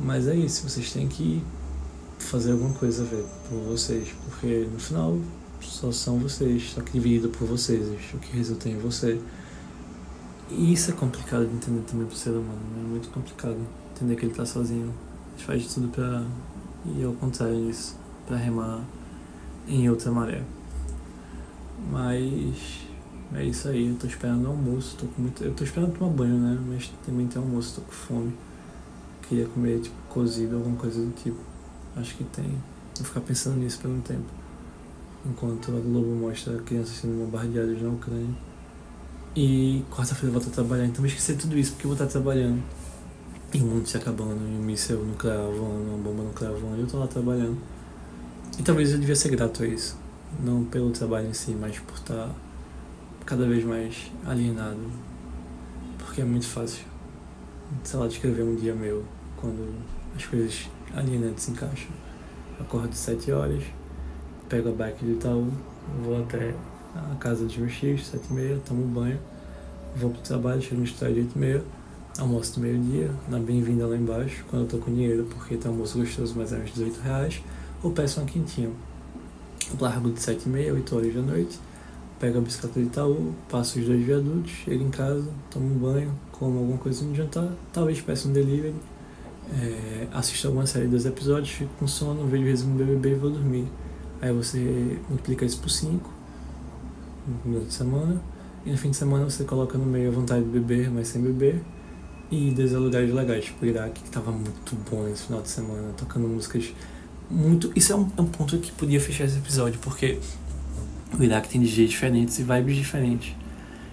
Mas 0.05 0.29
é 0.29 0.35
isso, 0.35 0.69
vocês 0.69 0.93
têm 0.93 1.09
que 1.09 1.43
fazer 2.19 2.53
alguma 2.53 2.75
coisa, 2.75 3.05
ver 3.05 3.25
por 3.49 3.59
vocês, 3.61 4.09
porque 4.25 4.69
no 4.73 4.79
final 4.79 5.19
só 5.61 5.91
são 5.91 6.19
vocês, 6.19 6.71
só 6.75 6.81
que 6.81 6.93
dividido 6.93 7.29
por 7.31 7.47
vocês, 7.49 7.87
o 8.15 8.19
que 8.19 8.37
resulta 8.37 8.69
em 8.69 8.79
você. 8.79 9.19
E 10.51 10.73
isso 10.73 10.91
é 10.91 10.95
complicado 10.95 11.47
de 11.47 11.55
entender 11.55 11.83
também 11.83 12.07
pro 12.07 12.17
ser 12.17 12.31
humano, 12.31 12.61
né? 12.75 12.83
é 12.85 12.89
muito 12.89 13.09
complicado 13.11 13.57
entender 13.95 14.17
que 14.17 14.27
ele 14.27 14.35
tá 14.35 14.47
sozinho 14.47 14.93
gente 15.39 15.45
faz 15.45 15.63
de 15.63 15.69
tudo 15.73 15.89
pra 15.89 16.25
ir 16.85 17.05
ao 17.05 17.13
contrário 17.13 17.67
disso, 17.67 17.97
pra 18.27 18.37
remar 18.37 18.83
em 19.69 19.89
outra 19.89 20.11
maré. 20.11 20.43
Mas 21.91 22.81
é 23.33 23.45
isso 23.45 23.69
aí, 23.69 23.89
eu 23.89 23.95
tô 23.95 24.09
esperando 24.09 24.47
o 24.47 24.49
almoço, 24.49 24.97
tô 24.97 25.07
com 25.07 25.23
muito. 25.23 25.45
Eu 25.45 25.55
tô 25.55 25.63
esperando 25.63 25.97
tomar 25.97 26.13
banho, 26.13 26.35
né? 26.35 26.59
Mas 26.69 26.91
também 27.07 27.29
tem 27.29 27.41
almoço, 27.41 27.77
tô 27.77 27.83
com 27.83 27.93
fome. 27.93 28.33
Queria 29.29 29.47
comer 29.47 29.81
tipo 29.81 29.97
cozido, 30.09 30.57
alguma 30.57 30.77
coisa 30.77 31.01
do 31.01 31.13
tipo. 31.13 31.39
Acho 31.97 32.17
que 32.17 32.25
tem. 32.25 32.51
Vou 32.97 33.07
ficar 33.07 33.21
pensando 33.21 33.57
nisso 33.59 33.79
por 33.81 33.91
um 33.91 34.01
tempo. 34.01 34.27
Enquanto 35.25 35.71
a 35.71 35.81
Globo 35.81 36.15
mostra 36.17 36.59
crianças 36.63 36.97
sendo 36.97 37.25
bombardeadas 37.25 37.81
na 37.81 37.91
Ucrânia. 37.91 38.48
E 39.37 39.85
quarta-feira 39.91 40.29
eu 40.29 40.33
vou 40.33 40.41
estar 40.41 40.53
trabalhando, 40.53 40.89
então 40.89 41.01
vou 41.01 41.07
esquecer 41.07 41.37
tudo 41.37 41.57
isso 41.57 41.73
porque 41.73 41.87
eu 41.87 41.91
vou 41.91 41.95
estar 41.95 42.07
trabalhando. 42.07 42.63
E 43.53 43.61
o 43.61 43.65
mundo 43.65 43.87
se 43.87 43.97
acabando, 43.97 44.41
e 44.43 44.59
um 44.59 44.63
míssel 44.63 45.05
nuclear 45.05 45.39
voando, 45.39 45.89
uma 45.89 45.99
bomba 45.99 46.23
nuclear 46.25 46.53
voando, 46.53 46.79
e 46.79 46.81
eu 46.81 46.87
tô 46.87 46.99
lá 46.99 47.07
trabalhando. 47.07 47.57
E 48.59 48.63
talvez 48.63 48.93
eu 48.93 48.99
devia 48.99 49.17
ser 49.17 49.31
grato 49.31 49.63
a 49.63 49.67
isso. 49.67 49.97
Não 50.41 50.65
pelo 50.65 50.91
trabalho 50.91 51.29
em 51.29 51.33
si, 51.33 51.53
mas 51.53 51.79
por 51.79 51.97
estar 51.97 52.31
cada 53.25 53.47
vez 53.47 53.65
mais 53.65 54.11
alienado. 54.27 54.81
Porque 55.99 56.21
é 56.21 56.25
muito 56.25 56.47
fácil, 56.47 56.85
sei 57.85 57.99
lá, 57.99 58.07
descrever 58.07 58.43
um 58.43 58.57
dia 58.57 58.75
meu 58.75 59.05
quando 59.37 59.75
as 60.17 60.27
coisas 60.27 60.69
alienantes 60.95 61.45
se 61.45 61.51
encaixam. 61.53 61.91
Acordo 62.61 62.93
7 62.93 63.31
horas, 63.31 63.63
pego 64.49 64.71
a 64.71 64.73
bike 64.73 65.05
de 65.05 65.13
Itaú, 65.13 65.51
vou 66.03 66.21
até 66.21 66.53
a 67.13 67.15
casa 67.17 67.45
dos 67.45 67.57
meus 67.57 67.73
filhos, 67.73 68.07
7 68.07 68.27
e 68.31 68.33
meia, 68.33 68.61
tomo 68.67 68.85
banho, 68.87 69.19
vou 69.97 70.11
pro 70.11 70.21
trabalho, 70.21 70.61
chego 70.61 70.77
no 70.77 70.85
estádio 70.85 71.23
8 71.23 71.33
e 71.35 71.39
meia, 71.39 71.65
almoço 72.19 72.55
do 72.55 72.61
meio-dia, 72.61 73.11
na 73.29 73.39
bem-vinda 73.39 73.87
lá 73.87 73.97
embaixo, 73.97 74.45
quando 74.51 74.63
eu 74.63 74.69
tô 74.69 74.79
com 74.79 74.93
dinheiro, 74.93 75.25
porque 75.31 75.57
tem 75.57 75.71
almoço 75.71 75.99
gostoso, 75.99 76.35
mas 76.37 76.53
é 76.53 76.57
uns 76.57 76.73
18 76.73 77.01
reais, 77.01 77.41
ou 77.83 77.93
peço 77.93 78.21
uma 78.21 78.27
quentinha. 78.27 78.71
Largo 79.81 80.11
de 80.11 80.21
7 80.21 80.47
e 80.47 80.49
meia, 80.49 80.75
8 80.75 80.97
horas 80.97 81.15
da 81.15 81.23
noite, 81.23 81.59
pego 82.19 82.39
a 82.39 82.41
bicicleta 82.41 82.81
de 82.81 82.87
Itaú, 82.87 83.35
passo 83.49 83.79
os 83.79 83.87
dois 83.87 84.05
viadutos, 84.05 84.51
chego 84.51 84.85
em 84.85 84.91
casa, 84.91 85.29
tomo 85.51 85.67
um 85.67 85.79
banho, 85.79 86.13
como 86.33 86.59
alguma 86.59 86.79
coisa 86.79 87.05
no 87.05 87.15
jantar, 87.15 87.49
talvez 87.73 88.01
peça 88.01 88.29
um 88.29 88.33
delivery, 88.33 88.75
é, 89.53 90.09
assisto 90.13 90.47
alguma 90.47 90.67
série 90.67 90.89
dos 90.89 91.07
episódios, 91.07 91.51
fico 91.51 91.71
com 91.79 91.87
sono, 91.87 92.27
vejo 92.27 92.43
o 92.43 92.47
resumo 92.47 92.79
do 92.79 92.85
BBB 92.85 93.11
e 93.11 93.15
vou 93.15 93.31
dormir. 93.31 93.67
Aí 94.21 94.33
você 94.33 94.99
multiplica 95.09 95.45
isso 95.45 95.61
por 95.61 95.71
5 95.71 96.18
no 97.45 97.65
de 97.65 97.73
semana, 97.73 98.21
e 98.65 98.71
no 98.71 98.77
fim 98.77 98.91
de 98.91 98.97
semana 98.97 99.25
você 99.25 99.45
coloca 99.45 99.77
no 99.79 99.87
meio 99.87 100.11
a 100.11 100.13
vontade 100.13 100.45
de 100.45 100.51
beber, 100.51 100.91
mas 100.91 101.09
sem 101.09 101.23
beber, 101.23 101.63
e 102.31 102.49
idas 102.49 102.73
lugares 102.73 103.13
legais, 103.13 103.45
tipo 103.47 103.65
o 103.65 103.69
Iraque, 103.69 104.03
que 104.03 104.11
tava 104.11 104.31
muito 104.31 104.77
bom 104.91 105.05
nesse 105.05 105.25
final 105.25 105.41
de 105.41 105.49
semana, 105.49 105.93
tocando 105.97 106.29
músicas 106.29 106.73
muito. 107.31 107.73
Isso 107.75 107.93
é 107.93 107.97
um, 107.97 108.11
é 108.17 108.21
um 108.21 108.27
ponto 108.27 108.59
que 108.59 108.73
podia 108.73 109.01
fechar 109.01 109.25
esse 109.25 109.39
episódio, 109.39 109.79
porque 109.81 110.19
o 111.19 111.23
Iraque 111.23 111.49
tem 111.49 111.61
DJs 111.61 111.91
diferentes 111.91 112.39
e 112.39 112.43
vibes 112.43 112.77
diferentes. 112.77 113.35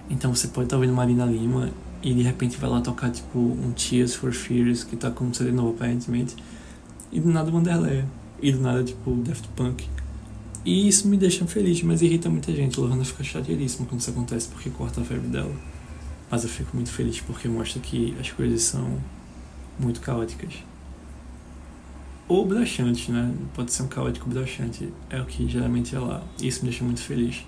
Então 0.10 0.34
você 0.34 0.48
pode 0.48 0.68
estar 0.68 0.76
ouvindo 0.76 0.94
Marina 0.94 1.26
Lima 1.26 1.70
e 2.04 2.14
de 2.14 2.22
repente 2.22 2.58
vai 2.58 2.70
lá 2.70 2.82
tocar 2.82 3.10
tipo 3.10 3.40
um 3.40 3.72
Tears 3.72 4.14
for 4.14 4.32
Fears 4.32 4.84
que 4.84 4.96
tá 4.96 5.10
com 5.10 5.26
um 5.26 5.34
CD 5.34 5.52
novo 5.52 5.72
aparentemente. 5.72 6.36
E 7.12 7.20
do 7.20 7.30
nada 7.30 7.52
Wanderleia. 7.52 8.06
E 8.42 8.52
do 8.52 8.60
nada 8.60 8.84
tipo 8.84 9.16
Daft 9.16 9.48
Punk. 9.56 9.88
E 10.66 10.88
isso 10.88 11.08
me 11.08 11.16
deixa 11.16 11.46
feliz, 11.46 11.82
mas 11.84 12.02
irrita 12.02 12.30
muita 12.30 12.52
gente. 12.52 12.80
Lohana 12.80 13.06
fica 13.06 13.24
chateadíssima 13.24 13.86
quando 13.88 14.02
isso 14.02 14.10
acontece 14.10 14.48
porque 14.48 14.70
corta 14.72 15.02
a 15.02 15.04
febre 15.04 15.28
dela. 15.28 15.54
Mas 16.30 16.44
eu 16.44 16.50
fico 16.50 16.76
muito 16.76 16.90
feliz 16.90 17.22
porque 17.22 17.48
mostra 17.48 17.80
que 17.80 18.16
as 18.20 18.32
coisas 18.32 18.64
são 18.64 19.00
muito 19.80 20.02
caóticas 20.02 20.56
ou 22.28 22.46
broxante, 22.46 23.12
né? 23.12 23.34
Pode 23.54 23.72
ser 23.72 23.84
um 23.84 23.88
caótico 23.88 24.30
broxante, 24.30 24.92
é 25.10 25.22
o 25.22 25.26
que 25.26 25.48
geralmente 25.48 25.96
é 25.96 26.00
lá. 26.00 26.24
Isso 26.42 26.64
me 26.64 26.70
deixa 26.70 26.84
muito 26.84 27.02
feliz. 27.02 27.46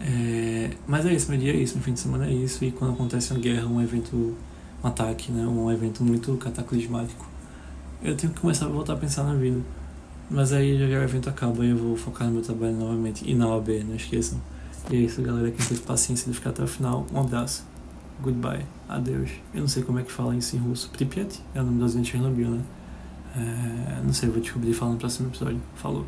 É, 0.00 0.70
mas 0.86 1.06
é 1.06 1.14
isso, 1.14 1.30
meu 1.30 1.38
dia 1.38 1.52
é 1.52 1.56
isso, 1.56 1.74
meu 1.74 1.82
fim 1.82 1.92
de 1.92 2.00
semana 2.00 2.26
é 2.26 2.32
isso, 2.32 2.64
e 2.64 2.70
quando 2.70 2.94
acontece 2.94 3.32
uma 3.32 3.40
guerra, 3.40 3.66
um 3.66 3.80
evento, 3.80 4.36
um 4.82 4.86
ataque, 4.86 5.32
né? 5.32 5.46
Um 5.46 5.70
evento 5.70 6.04
muito 6.04 6.36
cataclismático, 6.36 7.26
eu 8.02 8.16
tenho 8.16 8.32
que 8.32 8.40
começar 8.40 8.66
a 8.66 8.68
voltar 8.68 8.94
a 8.94 8.96
pensar 8.96 9.24
na 9.24 9.34
vida. 9.34 9.60
Mas 10.30 10.52
aí 10.52 10.78
já, 10.78 10.98
o 10.98 11.02
evento 11.02 11.28
acaba 11.28 11.64
e 11.64 11.70
eu 11.70 11.76
vou 11.76 11.96
focar 11.96 12.26
no 12.26 12.34
meu 12.34 12.42
trabalho 12.42 12.74
novamente. 12.74 13.28
E 13.28 13.34
na 13.34 13.46
OAB, 13.48 13.84
não 13.86 13.94
esqueçam. 13.94 14.40
E 14.90 14.96
é 14.96 14.98
isso, 15.00 15.22
galera. 15.22 15.50
Quem 15.50 15.66
teve 15.66 15.80
paciência 15.80 16.30
de 16.30 16.36
ficar 16.36 16.50
até 16.50 16.62
o 16.62 16.66
final, 16.66 17.06
um 17.12 17.20
abraço. 17.20 17.64
Goodbye. 18.22 18.64
Adeus. 18.88 19.30
Eu 19.52 19.60
não 19.60 19.68
sei 19.68 19.82
como 19.82 19.98
é 19.98 20.02
que 20.02 20.12
fala 20.12 20.34
isso 20.36 20.56
em 20.56 20.58
russo. 20.58 20.90
Pripyat 20.90 21.40
é 21.54 21.60
o 21.60 21.64
nome 21.64 21.80
das 21.80 21.92
gente 21.92 22.10
Chernobyl, 22.10 22.50
né? 22.50 22.62
É, 23.36 24.02
não 24.04 24.12
sei, 24.12 24.28
vou 24.28 24.40
descobrir 24.40 24.72
falando 24.72 24.94
no 24.94 25.00
próximo 25.00 25.28
episódio. 25.28 25.60
Falou. 25.74 26.06